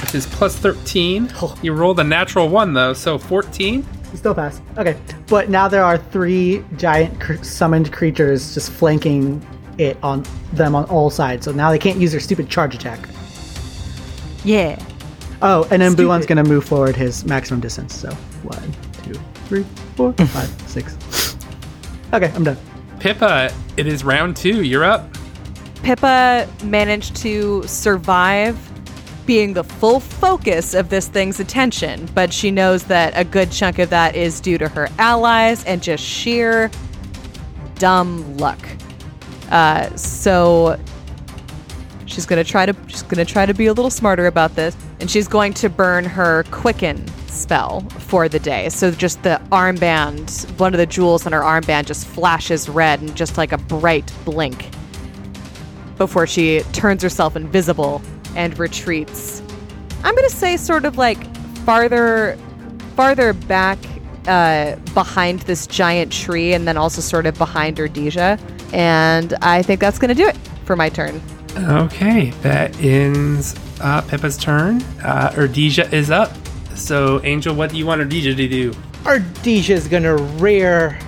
[0.00, 1.32] Which is plus 13.
[1.62, 3.86] You rolled a natural one, though, so 14?
[4.10, 4.60] You still pass.
[4.78, 4.96] Okay,
[5.28, 9.44] but now there are three giant cr- summoned creatures just flanking
[9.78, 11.44] it on them on all sides.
[11.44, 13.08] So now they can't use their stupid charge attack.
[14.44, 14.82] Yeah.
[15.40, 17.94] Oh, and then Buon's gonna move forward his maximum distance.
[17.94, 18.10] So
[18.42, 18.91] one, two,
[19.46, 19.64] three,
[19.96, 21.36] four, five, six.
[22.12, 22.56] Okay, I'm done.
[23.00, 24.62] Pippa, it is round two.
[24.62, 25.08] You're up.
[25.82, 28.56] Pippa managed to survive
[29.26, 33.78] being the full focus of this thing's attention, but she knows that a good chunk
[33.78, 36.70] of that is due to her allies and just sheer
[37.76, 38.60] dumb luck.
[39.50, 40.78] Uh, so
[42.12, 45.10] she's gonna try to she's gonna try to be a little smarter about this, and
[45.10, 48.68] she's going to burn her quicken spell for the day.
[48.68, 53.16] So just the armband, one of the jewels on her armband just flashes red and
[53.16, 54.68] just like a bright blink
[55.96, 58.02] before she turns herself invisible
[58.36, 59.42] and retreats.
[60.04, 61.34] I'm gonna say sort of like
[61.64, 62.36] farther,
[62.96, 63.78] farther back
[64.26, 68.38] uh, behind this giant tree, and then also sort of behind Erdesia.
[68.72, 71.20] And I think that's gonna do it for my turn.
[71.56, 74.82] Okay, that ends uh, Pippa's turn.
[75.04, 76.32] Uh, Erdesia is up.
[76.74, 78.72] So, Angel, what do you want Erdesia to do?
[79.04, 80.98] Erdesia is gonna rear,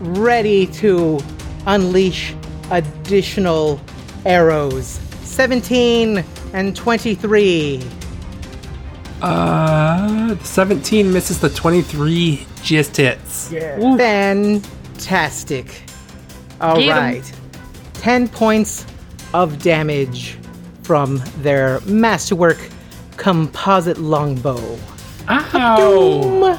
[0.00, 1.20] ready to
[1.66, 2.34] unleash
[2.70, 3.80] additional
[4.24, 5.00] arrows.
[5.22, 6.24] 17
[6.54, 7.82] and 23.
[9.20, 13.50] Uh, 17 misses the 23 just hits.
[13.52, 13.76] Yeah.
[13.96, 15.82] Fantastic.
[16.60, 17.02] All Get 'em.
[17.02, 17.32] right.
[17.94, 18.86] 10 points
[19.34, 20.38] of damage
[20.84, 22.58] from their masterwork
[23.16, 24.78] composite longbow.
[25.28, 26.58] Ow!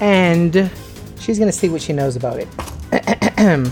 [0.00, 0.70] And
[1.18, 2.48] she's going to see what she knows about it.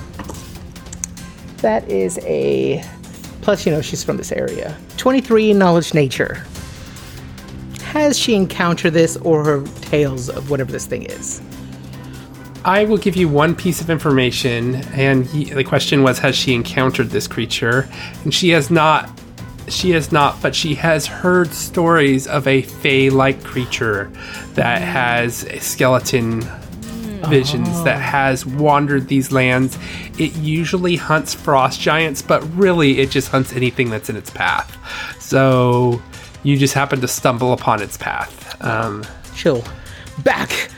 [1.59, 2.83] that is a.
[3.43, 4.77] Plus, you know, she's from this area.
[4.97, 6.45] 23 knowledge nature.
[7.83, 11.41] Has she encountered this or her tales of whatever this thing is?
[12.69, 16.53] I will give you one piece of information, and y- the question was, has she
[16.53, 17.89] encountered this creature?
[18.25, 19.09] And she has not.
[19.69, 24.11] She has not, but she has heard stories of a fey-like creature
[24.53, 26.43] that has skeleton
[27.29, 29.79] visions that has wandered these lands.
[30.19, 34.77] It usually hunts frost giants, but really it just hunts anything that's in its path.
[35.21, 36.03] So
[36.43, 38.63] you just happen to stumble upon its path.
[38.63, 39.05] Um,
[39.35, 39.65] She'll.
[40.23, 40.71] Back!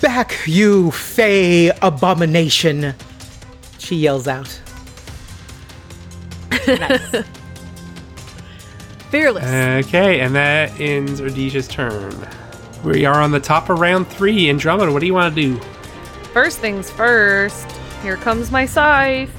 [0.00, 2.94] Back, you fey abomination!
[3.78, 4.48] She yells out.
[9.10, 9.86] Fearless.
[9.86, 12.14] Okay, and that ends Erdesia's turn.
[12.84, 14.48] We are on the top of round three.
[14.50, 15.56] Andromeda, what do you want to do?
[16.32, 17.66] First things first.
[18.02, 19.32] Here comes my scythe.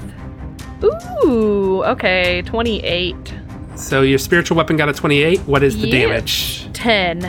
[0.82, 3.34] Ooh, okay, 28.
[3.76, 5.40] So your spiritual weapon got a 28.
[5.40, 6.06] What is the Yeah.
[6.08, 6.66] damage?
[6.74, 7.24] 10.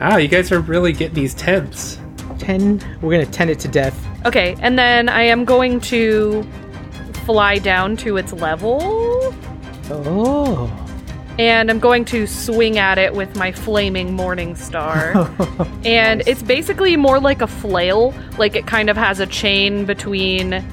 [0.00, 1.98] Ah, you guys are really getting these tens.
[2.38, 2.98] 10.
[3.00, 4.06] We're gonna tend it to death.
[4.24, 6.44] Okay, and then I am going to
[7.24, 8.80] fly down to its level.
[9.90, 10.82] Oh.
[11.38, 15.30] And I'm going to swing at it with my flaming morning star.
[15.84, 18.14] and it's basically more like a flail.
[18.38, 20.64] Like it kind of has a chain between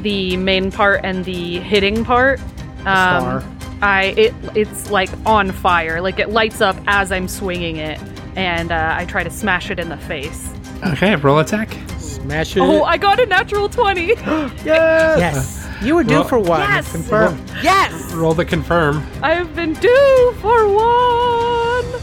[0.00, 2.40] the main part and the hitting part.
[2.80, 3.44] Um, star.
[3.82, 6.00] I it it's like on fire.
[6.00, 8.00] Like it lights up as I'm swinging it,
[8.36, 10.52] and uh, I try to smash it in the face.
[10.86, 11.70] Okay, roll attack.
[11.98, 12.60] Smash it.
[12.60, 14.06] Oh, I got a natural twenty.
[14.16, 14.64] yes.
[14.64, 15.68] Yes.
[15.82, 16.60] You were due Well- for one.
[16.60, 16.92] Yes!
[16.92, 17.44] Confirm.
[17.62, 18.12] Yes.
[18.14, 19.04] Roll the confirm.
[19.22, 22.00] I've been due for one.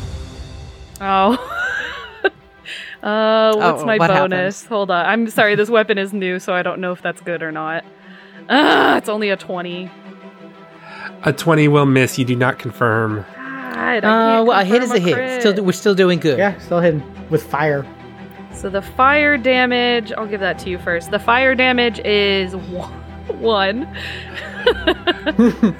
[1.01, 1.37] Oh.
[3.03, 4.65] uh, what's Oh, my what bonus?
[4.65, 5.05] Hold on.
[5.05, 5.55] I'm sorry.
[5.55, 7.85] This weapon is new, so I don't know if that's good or not.
[8.49, 9.89] Ah, it's only a twenty.
[11.23, 12.17] A 20 will miss.
[12.17, 13.25] You do not confirm.
[13.79, 15.15] God, I Uh, well, a hit is confirm a hit.
[15.15, 15.41] crit.
[15.41, 16.37] Still, we're still doing good.
[16.37, 17.85] Yeah, still hitting with fire.
[18.53, 21.11] So the fire damage, I'll give that to you first.
[21.11, 22.91] The fire damage is one.
[23.39, 23.87] one.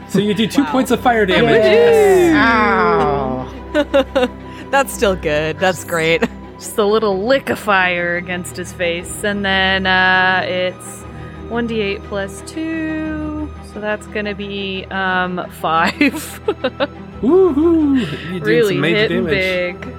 [0.07, 2.33] So you do two points of fire damage.
[2.35, 4.29] Ow.
[4.71, 5.59] That's still good.
[5.59, 6.21] That's great.
[6.57, 9.23] Just a little lick of fire against his face.
[9.23, 11.03] And then uh, it's
[11.49, 13.28] 1d8 plus 2.
[13.74, 15.99] So that's going to be um, 5.
[17.22, 17.99] Woohoo!
[18.32, 19.82] You're doing really some major hitting damage.
[19.82, 19.95] big.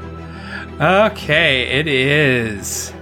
[0.81, 2.93] Okay, it is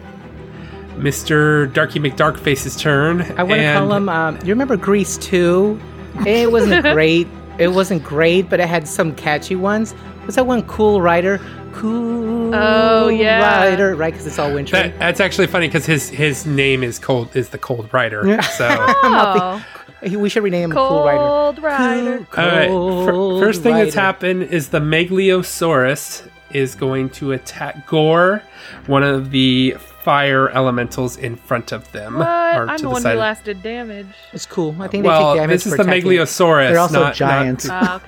[0.96, 1.72] Mr.
[1.72, 3.22] Darky McDarkface's turn.
[3.38, 4.08] I want to and- call him.
[4.08, 5.80] Um, you remember Grease 2?
[6.26, 7.28] It wasn't great.
[7.58, 9.94] It wasn't great, but it had some catchy ones.
[10.26, 11.38] Was that one Cool Rider?
[11.72, 13.64] Cool Oh, yeah.
[13.68, 14.12] Rider, right?
[14.12, 14.78] Because it's all wintry.
[14.78, 18.40] That, that's actually funny because his his name is cold is the Cold Rider.
[18.42, 18.66] So
[19.02, 21.18] Oh, He- we should rename him Cool Rider.
[21.18, 22.26] Cold Rider.
[22.36, 22.66] all right,
[23.06, 28.42] fir- Cold first thing that's happened is the Megliosaurus is going to attack Gore,
[28.86, 29.72] one of the
[30.02, 32.14] fire elementals in front of them.
[32.14, 32.26] What?
[32.26, 33.12] I'm the the one side.
[33.14, 34.06] who last did damage.
[34.32, 34.74] It's cool.
[34.80, 36.10] I think they well, take damage this is for the attacking.
[36.10, 36.68] Megliosaurus.
[36.70, 37.66] They're also not- giants.
[37.66, 37.96] not- Ah,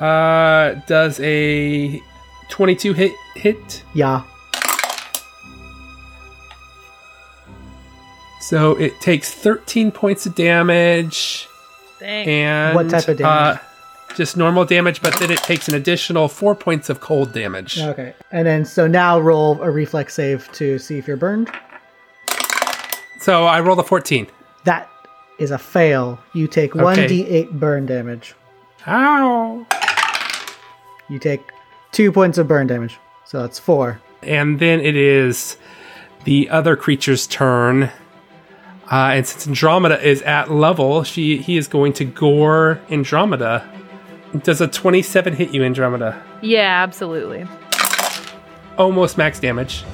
[0.00, 0.74] okay.
[0.78, 2.00] uh, does a
[2.48, 3.82] 22 hit hit?
[3.94, 4.22] Yeah.
[8.48, 11.48] So it takes 13 points of damage.
[11.98, 12.28] Thanks.
[12.28, 13.58] And What type of damage?
[13.58, 13.58] Uh,
[14.14, 17.80] just normal damage, but then it takes an additional four points of cold damage.
[17.80, 18.14] Okay.
[18.30, 21.50] And then so now roll a reflex save to see if you're burned.
[23.20, 24.26] So I rolled a 14.
[24.64, 24.90] That
[25.38, 26.20] is a fail.
[26.34, 28.34] You take one d8 burn damage.
[28.86, 29.66] Ow!
[31.08, 31.40] You take
[31.92, 32.98] two points of burn damage.
[33.24, 34.00] So that's four.
[34.22, 35.56] And then it is
[36.24, 37.90] the other creature's turn.
[38.90, 43.66] Uh, and since Andromeda is at level, she he is going to gore Andromeda
[44.42, 46.20] Does a 27 hit you, Andromeda?
[46.42, 47.46] Yeah, absolutely.
[48.76, 49.84] Almost max damage.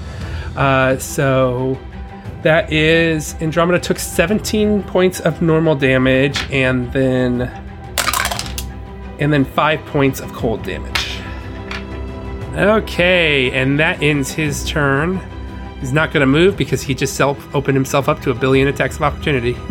[0.56, 1.78] Uh, so
[2.42, 7.42] that is Andromeda took 17 points of normal damage and then
[9.20, 11.18] and then 5 points of cold damage.
[12.54, 15.20] Okay, and that ends his turn.
[15.80, 18.68] He's not going to move because he just self opened himself up to a billion
[18.68, 19.54] attacks of opportunity.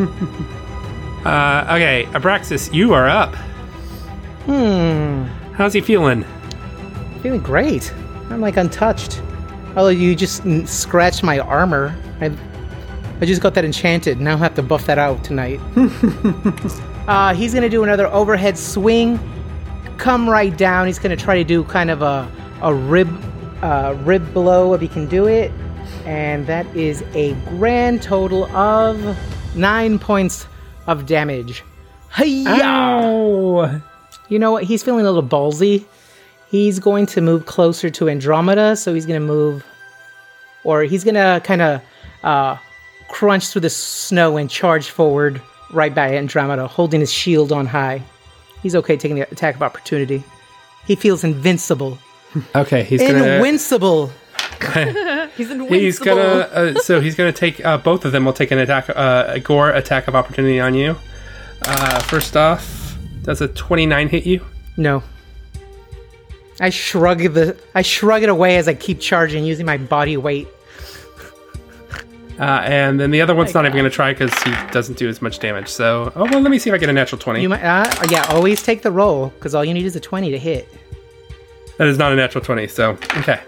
[1.25, 3.35] uh, okay, Abraxas, you are up.
[4.45, 5.23] Hmm.
[5.53, 6.25] How's he feeling?
[7.21, 7.93] Feeling great.
[8.29, 9.21] I'm like untouched.
[9.75, 11.95] Although you just scratched my armor.
[12.21, 12.31] I,
[13.21, 14.19] I just got that enchanted.
[14.19, 15.59] Now I have to buff that out tonight.
[17.07, 19.19] uh, he's gonna do another overhead swing.
[19.97, 20.87] Come right down.
[20.87, 22.31] He's gonna try to do kind of a
[22.61, 23.09] a rib
[23.61, 25.51] uh, rib blow if he can do it,
[26.05, 29.17] and that is a grand total of
[29.55, 30.47] nine points
[30.87, 31.63] of damage.
[32.15, 32.49] Hiya!
[32.49, 33.81] Ow!
[34.29, 34.63] You know what?
[34.63, 35.85] He's feeling a little ballsy.
[36.49, 39.63] He's going to move closer to Andromeda, so he's going to move,
[40.63, 41.81] or he's going to kind of
[42.23, 42.57] uh,
[43.09, 48.01] crunch through the snow and charge forward right by Andromeda, holding his shield on high.
[48.63, 50.23] He's okay taking the attack of opportunity.
[50.85, 51.99] He feels invincible.
[52.55, 53.41] Okay, he's gonna.
[54.61, 55.27] Invincible!
[55.37, 55.79] He's invincible.
[55.79, 56.21] He's gonna.
[56.21, 57.63] Uh, so he's gonna take.
[57.63, 58.89] Uh, both of them will take an attack.
[58.89, 60.95] Uh, a gore attack of opportunity on you.
[61.63, 64.45] Uh, first off, does a twenty-nine hit you?
[64.77, 65.03] No.
[66.59, 70.47] I shrug the I shrug it away as I keep charging using my body weight.
[72.39, 75.21] Uh, and then the other one's not even gonna try because he doesn't do as
[75.21, 75.67] much damage.
[75.67, 77.41] So, oh well, let me see if I get a natural twenty.
[77.41, 80.31] You might uh, yeah, always take the roll because all you need is a 20
[80.31, 80.69] to hit.
[81.77, 82.67] that is not a natural twenty.
[82.67, 83.41] So, okay.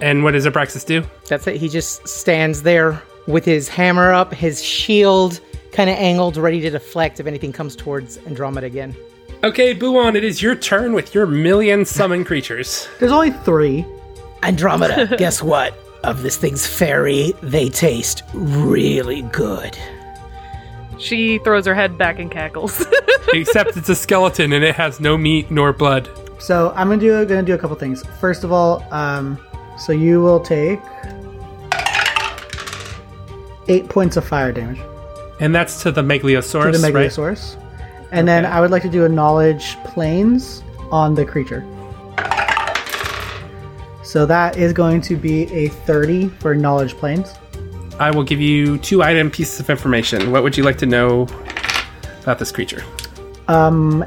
[0.00, 1.02] And what does Abraxas do?
[1.26, 1.56] That's it.
[1.56, 5.40] He just stands there with his hammer up, his shield
[5.72, 8.96] kind of angled, ready to deflect if anything comes towards Andromeda again.
[9.44, 12.88] Okay, Buon, it is your turn with your million summon creatures.
[12.98, 13.84] There's only three.
[14.42, 15.74] Andromeda, guess what?
[16.04, 19.76] Of this thing's fairy, they taste really good.
[20.98, 22.84] She throws her head back and cackles.
[23.32, 26.08] Except it's a skeleton and it has no meat nor blood.
[26.40, 28.04] So I'm gonna do gonna do a couple things.
[28.20, 29.38] First of all, um,
[29.78, 30.80] so you will take
[33.68, 34.80] eight points of fire damage
[35.40, 37.10] And that's to the Megaliosaurus, to the right?
[37.10, 37.56] Megalosaurus,
[38.10, 41.64] and then I would like to do a knowledge planes on the creature.
[44.02, 47.34] So that is going to be a 30 for knowledge planes.
[47.98, 50.32] I will give you two item pieces of information.
[50.32, 51.26] What would you like to know
[52.22, 52.82] about this creature?
[53.48, 54.04] Um,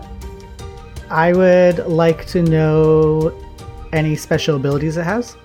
[1.12, 3.32] I would like to know
[3.94, 5.36] any special abilities it has,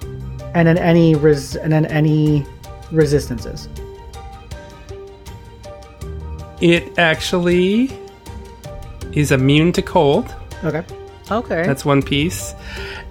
[0.56, 2.46] and then any res- and then any
[2.90, 3.68] resistances.
[6.62, 7.90] It actually
[9.12, 10.34] is immune to cold.
[10.64, 10.82] Okay.
[11.30, 11.62] Okay.
[11.66, 12.54] That's one piece.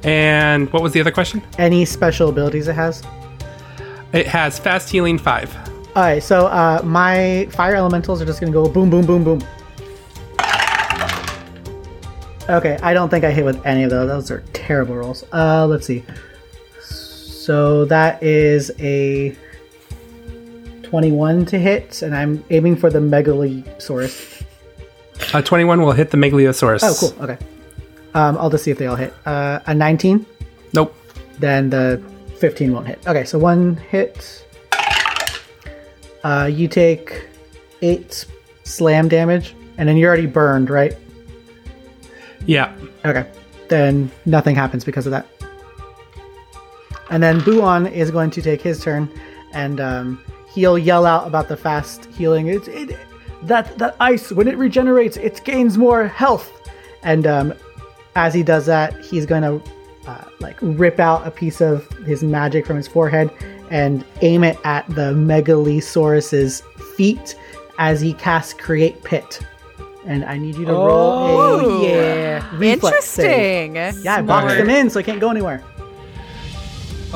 [0.04, 1.44] And what was the other question?
[1.60, 3.04] Any special abilities it has.
[4.12, 5.56] It has fast healing five.
[5.96, 6.24] All right.
[6.24, 9.44] So uh, my fire elementals are just gonna go boom, boom, boom, boom.
[12.50, 12.80] Okay.
[12.82, 14.08] I don't think I hit with any of those.
[14.08, 15.24] Those are terrible rolls.
[15.32, 16.04] Uh, let's see.
[17.46, 19.36] So that is a
[20.82, 24.44] 21 to hit, and I'm aiming for the Megalosaurus.
[25.32, 26.80] Uh, 21 will hit the Megalosaurus.
[26.82, 27.24] Oh, cool.
[27.24, 27.38] Okay.
[28.16, 29.14] Um, I'll just see if they all hit.
[29.28, 30.26] Uh, a 19,
[30.74, 30.96] Nope.
[31.38, 32.02] then the
[32.40, 33.06] 15 won't hit.
[33.06, 34.44] Okay, so one hit.
[36.24, 37.28] Uh, you take
[37.84, 38.26] eight
[38.64, 40.98] slam damage, and then you're already burned, right?
[42.48, 42.76] Yeah.
[43.06, 43.30] Okay.
[43.70, 45.28] Then nothing happens because of that.
[47.10, 49.10] And then Buon is going to take his turn,
[49.54, 52.48] and um, he'll yell out about the fast healing.
[52.48, 52.98] It's it,
[53.44, 56.52] that that ice when it regenerates, it gains more health.
[57.04, 57.54] And um,
[58.16, 59.72] as he does that, he's going to
[60.08, 63.30] uh, like rip out a piece of his magic from his forehead
[63.70, 66.62] and aim it at the Megalosaurus's
[66.96, 67.36] feet
[67.78, 69.42] as he casts Create Pit.
[70.06, 73.70] And I need you to roll a yeah reflex save.
[73.76, 74.04] Interesting.
[74.04, 75.64] Yeah, I boxed him in so I can't go anywhere.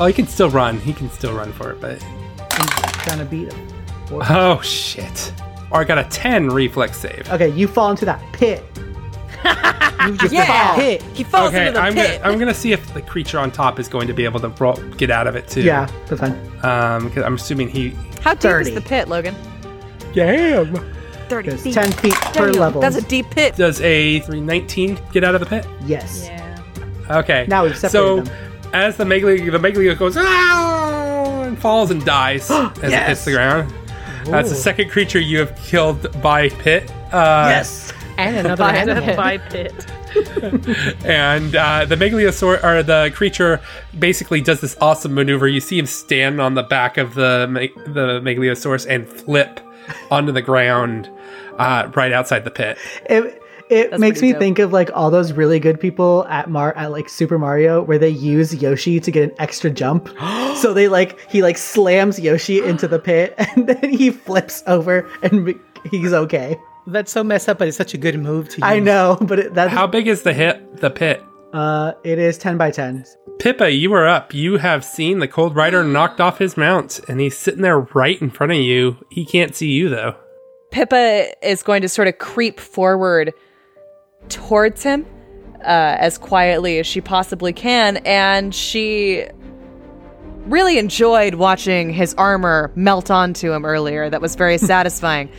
[0.00, 0.78] Oh, he can still run.
[0.80, 2.02] He can still run for it, but.
[2.38, 2.66] I'm
[3.04, 3.68] trying to beat him.
[4.12, 5.32] Oh, shit.
[5.70, 7.30] Or I got a 10 reflex save.
[7.30, 8.64] Okay, you fall into that pit.
[10.06, 10.46] you just Yeah.
[10.68, 10.76] fall.
[10.76, 11.02] Pit.
[11.14, 12.20] He falls Okay, into the I'm pit.
[12.20, 14.48] gonna, I'm gonna see if the creature on top is going to be able to
[14.48, 15.62] roll, get out of it too.
[15.62, 16.32] Yeah, that's fine.
[16.64, 17.90] Um, because I'm assuming he.
[18.22, 18.68] How deep 30.
[18.70, 19.34] is the pit, Logan?
[20.14, 20.74] Damn.
[21.28, 21.74] 30 feet.
[21.74, 22.80] 10 feet per Damn, level.
[22.80, 23.54] That's a deep pit.
[23.54, 25.66] Does a 319 get out of the pit?
[25.86, 26.24] yes.
[26.26, 26.46] yeah.
[27.18, 27.46] Okay.
[27.48, 27.88] Now we've So
[28.24, 28.49] separated them.
[28.72, 33.32] As the Megalio, the Megalio goes ah, and falls and dies as it hits the
[33.32, 33.72] ground.
[34.26, 36.90] That's the second creature you have killed by pit.
[37.12, 37.92] Uh, Yes.
[38.18, 39.16] and another By animal.
[39.16, 39.72] By pit.
[41.04, 43.60] and uh, the Megaliosaur or the creature
[43.98, 45.46] basically does this awesome maneuver.
[45.48, 49.60] You see him stand on the back of the Me- the Megaliosaurus and flip
[50.10, 51.08] onto the ground
[51.58, 52.76] uh, right outside the pit.
[53.08, 53.39] It
[53.70, 54.40] it makes me dope.
[54.40, 57.98] think of like all those really good people at Mar at like Super Mario where
[57.98, 60.08] they use Yoshi to get an extra jump.
[60.56, 65.08] so they like he like slams Yoshi into the pit and then he flips over
[65.22, 65.58] and
[65.90, 66.56] he's okay.
[66.86, 68.62] That's so messed up, but it's such a good move to use.
[68.64, 70.78] I know, but it, that's How big is the hit?
[70.78, 71.22] The pit.
[71.52, 73.04] uh it is 10 by 10.
[73.38, 74.34] Pippa, you are up.
[74.34, 78.20] You have seen the Cold Rider knocked off his mount, and he's sitting there right
[78.20, 78.98] in front of you.
[79.10, 80.16] He can't see you though.
[80.70, 83.32] Pippa is going to sort of creep forward
[84.30, 85.06] towards him
[85.60, 89.26] uh, as quietly as she possibly can, and she
[90.46, 94.08] really enjoyed watching his armor melt onto him earlier.
[94.08, 95.30] That was very satisfying.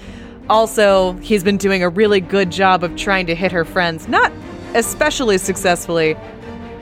[0.50, 4.32] Also, he's been doing a really good job of trying to hit her friends, not
[4.74, 6.16] especially successfully,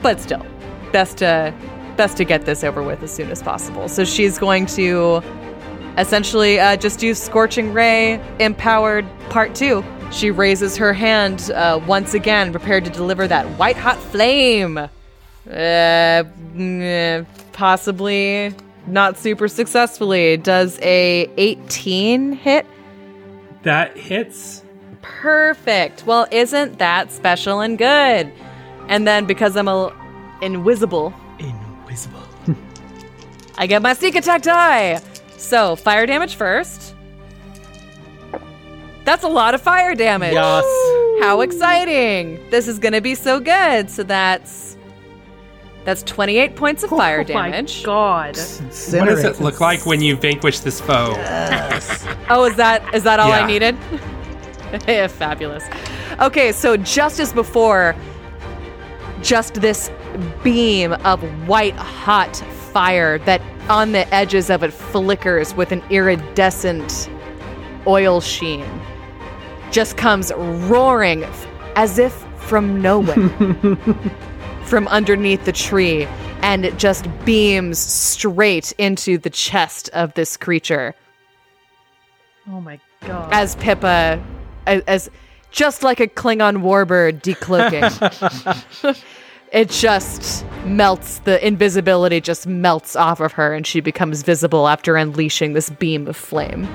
[0.02, 0.44] but still,
[0.92, 1.54] best to
[1.96, 3.88] best to get this over with as soon as possible.
[3.88, 5.22] So she's going to
[5.98, 9.84] essentially uh, just do Scorching Ray Empowered Part 2.
[10.10, 14.76] She raises her hand uh, once again, prepared to deliver that white hot flame.
[14.78, 14.88] Uh,
[15.46, 18.54] mm, possibly
[18.86, 20.36] not super successfully.
[20.36, 22.66] Does a 18 hit?
[23.62, 24.64] That hits.
[25.02, 26.04] Perfect.
[26.06, 28.32] Well, isn't that special and good?
[28.88, 29.92] And then because I'm a
[30.42, 32.22] invisible, Invisible.
[33.58, 35.00] I get my sneak attack die.
[35.36, 36.79] So fire damage first.
[39.04, 40.34] That's a lot of fire damage.
[40.34, 40.64] Yes.
[41.22, 42.38] How exciting!
[42.50, 43.90] This is gonna be so good.
[43.90, 44.76] So that's
[45.84, 47.82] that's 28 points of fire Oh my damage.
[47.84, 48.36] god.
[48.36, 51.14] What does it look like when you vanquish this foe?
[52.32, 53.44] Oh, is that is that all Yeah.
[53.44, 53.76] I needed?
[54.88, 55.64] yeah, fabulous.
[56.20, 57.96] Okay, so just as before,
[59.22, 59.90] just this
[60.44, 62.36] beam of white hot
[62.72, 67.10] fire that on the edges of it flickers with an iridescent
[67.86, 68.64] oil sheen
[69.70, 71.24] just comes roaring
[71.76, 73.16] as if from nowhere
[74.64, 76.04] from underneath the tree
[76.42, 80.94] and it just beams straight into the chest of this creature
[82.48, 83.28] Oh my god.
[83.32, 84.22] as Pippa,
[84.66, 85.10] as, as
[85.50, 89.02] just like a Klingon warbird decloaking.
[89.52, 94.96] it just melts, the invisibility just melts off of her, and she becomes visible after
[94.96, 96.68] unleashing this beam of flame.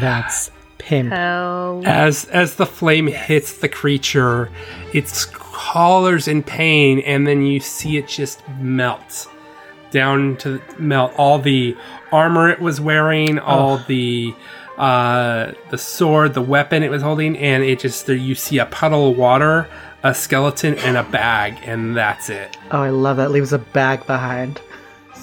[0.00, 1.12] That's pimp.
[1.12, 4.50] As as the flame hits the creature,
[4.92, 9.28] it hollers in pain, and then you see it just melt
[9.90, 11.76] down to melt all the
[12.12, 14.34] armor it was wearing, all the
[14.76, 18.66] uh, the sword, the weapon it was holding, and it just there you see a
[18.66, 19.68] puddle of water,
[20.02, 22.56] a skeleton, and a bag, and that's it.
[22.70, 23.30] Oh, I love that.
[23.30, 24.60] Leaves a bag behind.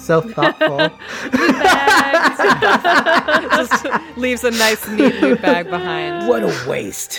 [0.06, 0.78] So thoughtful.
[3.56, 3.86] Just
[4.16, 6.28] leaves a nice, neat loot bag behind.
[6.28, 7.16] What a waste.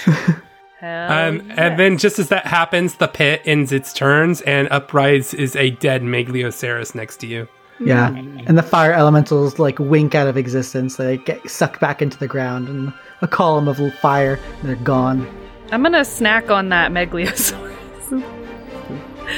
[0.79, 1.11] Hell.
[1.11, 5.55] Um, And then just as that happens, the pit ends its turns, and uprise is
[5.55, 7.47] a dead Megaloceros next to you.
[7.79, 8.09] yeah.
[8.15, 10.95] And the fire elementals like wink out of existence.
[10.95, 15.27] They get sucked back into the ground and a column of fire and they're gone.
[15.71, 18.23] I'm gonna snack on that Megliosaurus.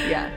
[0.08, 0.30] Yeah.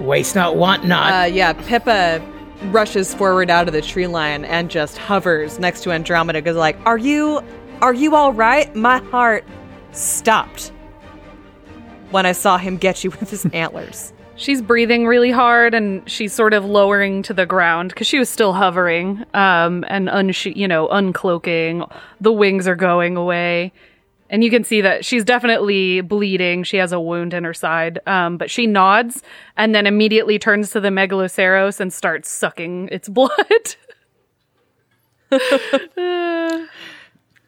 [0.00, 1.12] Waste not, want not.
[1.12, 2.26] Uh, yeah, Pippa
[2.70, 6.78] rushes forward out of the tree line and just hovers next to Andromeda Goes like,
[6.86, 7.42] are you
[7.82, 8.74] are you all right?
[8.74, 9.44] My heart
[9.92, 10.72] stopped
[12.10, 14.12] when I saw him get you with his antlers.
[14.36, 18.28] She's breathing really hard and she's sort of lowering to the ground because she was
[18.30, 21.90] still hovering um, and unsh- you know uncloaking.
[22.20, 23.72] The wings are going away,
[24.30, 26.62] and you can see that she's definitely bleeding.
[26.62, 29.22] She has a wound in her side, um, but she nods
[29.56, 33.30] and then immediately turns to the Megaloceros and starts sucking its blood.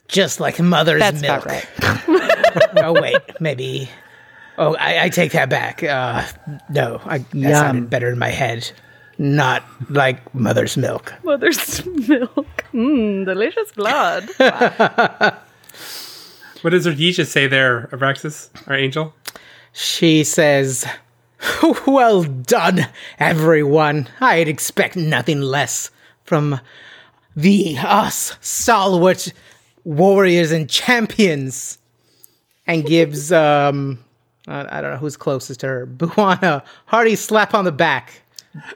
[0.09, 1.45] Just like mother's That's milk.
[1.45, 2.77] about right.
[2.85, 3.89] oh wait, maybe.
[4.59, 5.83] Oh, I, I take that back.
[5.83, 6.25] Uh,
[6.69, 7.53] no, I, that Yum.
[7.53, 8.71] sounded better in my head.
[9.19, 11.15] Not like mother's milk.
[11.25, 14.29] Mother's milk, mmm, delicious blood.
[16.63, 19.13] What does Erdesia say there, Abraxas, our angel?
[19.73, 20.87] She says,
[21.87, 22.87] "Well done,
[23.19, 24.09] everyone.
[24.21, 25.91] I'd expect nothing less
[26.25, 26.61] from
[27.35, 29.33] the us stalwart
[29.85, 31.79] warriors and champions."
[32.65, 34.05] And gives um,
[34.47, 38.23] I, I don't know who's closest to her, Buon a, hearty slap on the back.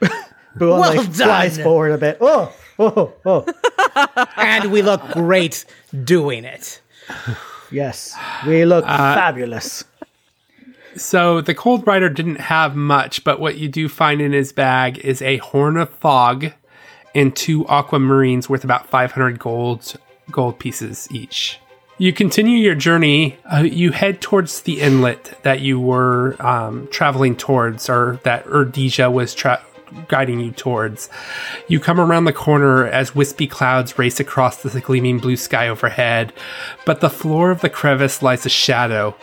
[0.57, 2.17] But one Well like flies forward a bit.
[2.19, 3.45] Oh, oh, oh.
[4.37, 5.65] and we look great
[6.03, 6.81] doing it.
[7.71, 8.15] Yes.
[8.45, 9.83] We look fabulous.
[10.95, 14.97] So the Cold Rider didn't have much, but what you do find in his bag
[14.99, 16.53] is a horn of fog
[17.13, 19.95] and two aquamarines worth about 500 gold
[20.31, 21.59] gold pieces each.
[21.99, 23.37] You continue your journey.
[23.51, 29.11] Uh, you head towards the inlet that you were um, traveling towards, or that Erdesia
[29.11, 29.63] was tra-
[30.07, 31.09] guiding you towards.
[31.67, 36.33] You come around the corner as wispy clouds race across the gleaming blue sky overhead,
[36.85, 39.15] but the floor of the crevice lies a shadow.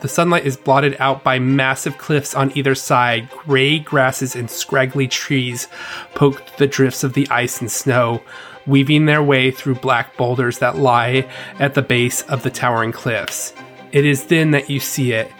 [0.00, 3.30] The sunlight is blotted out by massive cliffs on either side.
[3.30, 5.68] Gray grasses and scraggly trees
[6.14, 8.22] poke the drifts of the ice and snow,
[8.66, 11.28] weaving their way through black boulders that lie
[11.60, 13.54] at the base of the towering cliffs.
[13.92, 15.30] It is then that you see it.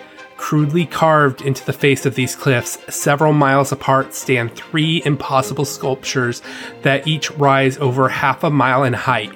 [0.45, 6.43] Crudely carved into the face of these cliffs, several miles apart, stand three impossible sculptures
[6.83, 9.33] that each rise over half a mile in height,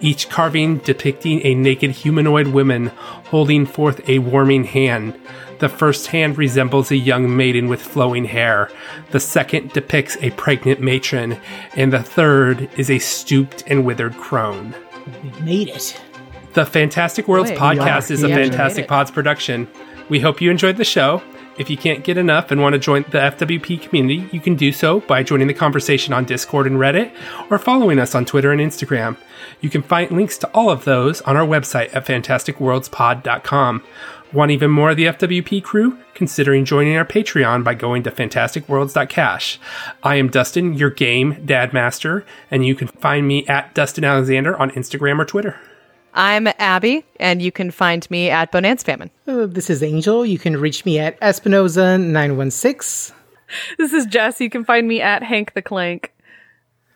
[0.00, 2.92] each carving depicting a naked humanoid woman
[3.24, 5.20] holding forth a warming hand.
[5.58, 8.70] The first hand resembles a young maiden with flowing hair.
[9.10, 11.40] The second depicts a pregnant matron.
[11.74, 14.76] And the third is a stooped and withered crone.
[15.24, 16.00] We made it.
[16.54, 18.28] The Fantastic Worlds Wait, podcast is a.
[18.28, 18.86] Fantastic.
[18.86, 19.66] Pods production.
[20.08, 21.22] We hope you enjoyed the show.
[21.58, 24.72] If you can't get enough and want to join the FWP community, you can do
[24.72, 27.12] so by joining the conversation on Discord and Reddit
[27.50, 29.16] or following us on Twitter and Instagram.
[29.60, 33.82] You can find links to all of those on our website at fantasticworldspod.com.
[34.32, 35.98] Want even more of the FWP crew?
[36.14, 39.60] Considering joining our Patreon by going to fantasticworlds.cash.
[40.02, 44.56] I am Dustin, your game dad master, and you can find me at Dustin Alexander
[44.56, 45.60] on Instagram or Twitter.
[46.14, 49.10] I'm Abby, and you can find me at Bonance Famine.
[49.26, 50.26] Uh, this is Angel.
[50.26, 53.12] You can reach me at Espinoza916.
[53.78, 54.40] This is Jess.
[54.40, 56.12] You can find me at Hank the Clank.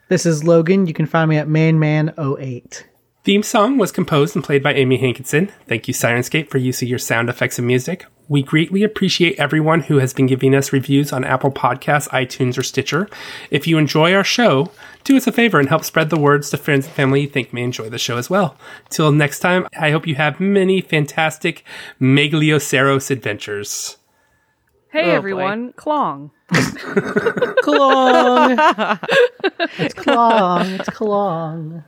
[0.08, 0.86] This is Logan.
[0.86, 2.84] You can find me at mainman08.
[3.24, 5.50] Theme song was composed and played by Amy Hankinson.
[5.66, 8.06] Thank you, Syrinscape, for use of your sound effects and music.
[8.28, 12.64] We greatly appreciate everyone who has been giving us reviews on Apple Podcasts, iTunes, or
[12.64, 13.08] Stitcher.
[13.50, 14.72] If you enjoy our show,
[15.04, 17.52] do us a favor and help spread the words to friends and family you think
[17.52, 18.56] may enjoy the show as well.
[18.90, 21.62] Till next time, I hope you have many fantastic
[22.00, 23.96] Megaloceros adventures.
[24.90, 25.10] Hey Oh, boy.
[25.12, 26.30] everyone, Clong.
[27.62, 28.56] Klong.
[29.78, 30.80] It's Klong.
[30.80, 31.84] It's Klong.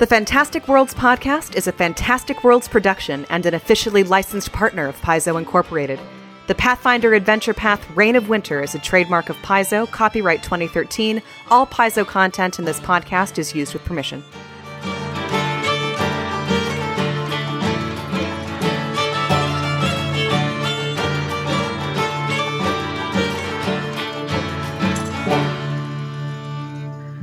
[0.00, 4.98] The Fantastic Worlds podcast is a Fantastic Worlds production and an officially licensed partner of
[5.02, 6.00] Paizo Incorporated.
[6.46, 11.20] The Pathfinder Adventure Path Reign of Winter is a trademark of Paizo, copyright 2013.
[11.50, 14.24] All Paizo content in this podcast is used with permission.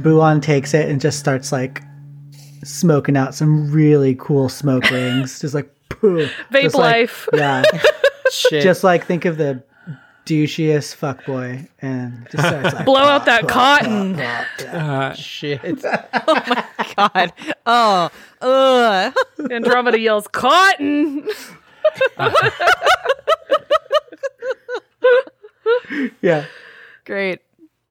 [0.04, 1.82] Buon takes it and just starts like
[2.68, 5.40] smoking out some really cool smoke rings.
[5.40, 6.32] just like poof.
[6.52, 7.28] Vape Just like- life.
[7.34, 7.64] Yeah.
[8.32, 8.62] Shit.
[8.62, 9.64] just like think of the
[10.26, 14.20] douchiest fuckboy and just starts like Blow out that cotton.
[14.20, 15.62] Uh, shit.
[15.64, 16.66] Oh my
[16.98, 17.34] god.
[17.66, 18.10] Oh.
[18.42, 19.14] Ugh.
[19.50, 21.26] Andromeda yells, Cotton!
[26.22, 26.46] yeah.
[27.06, 27.40] Great.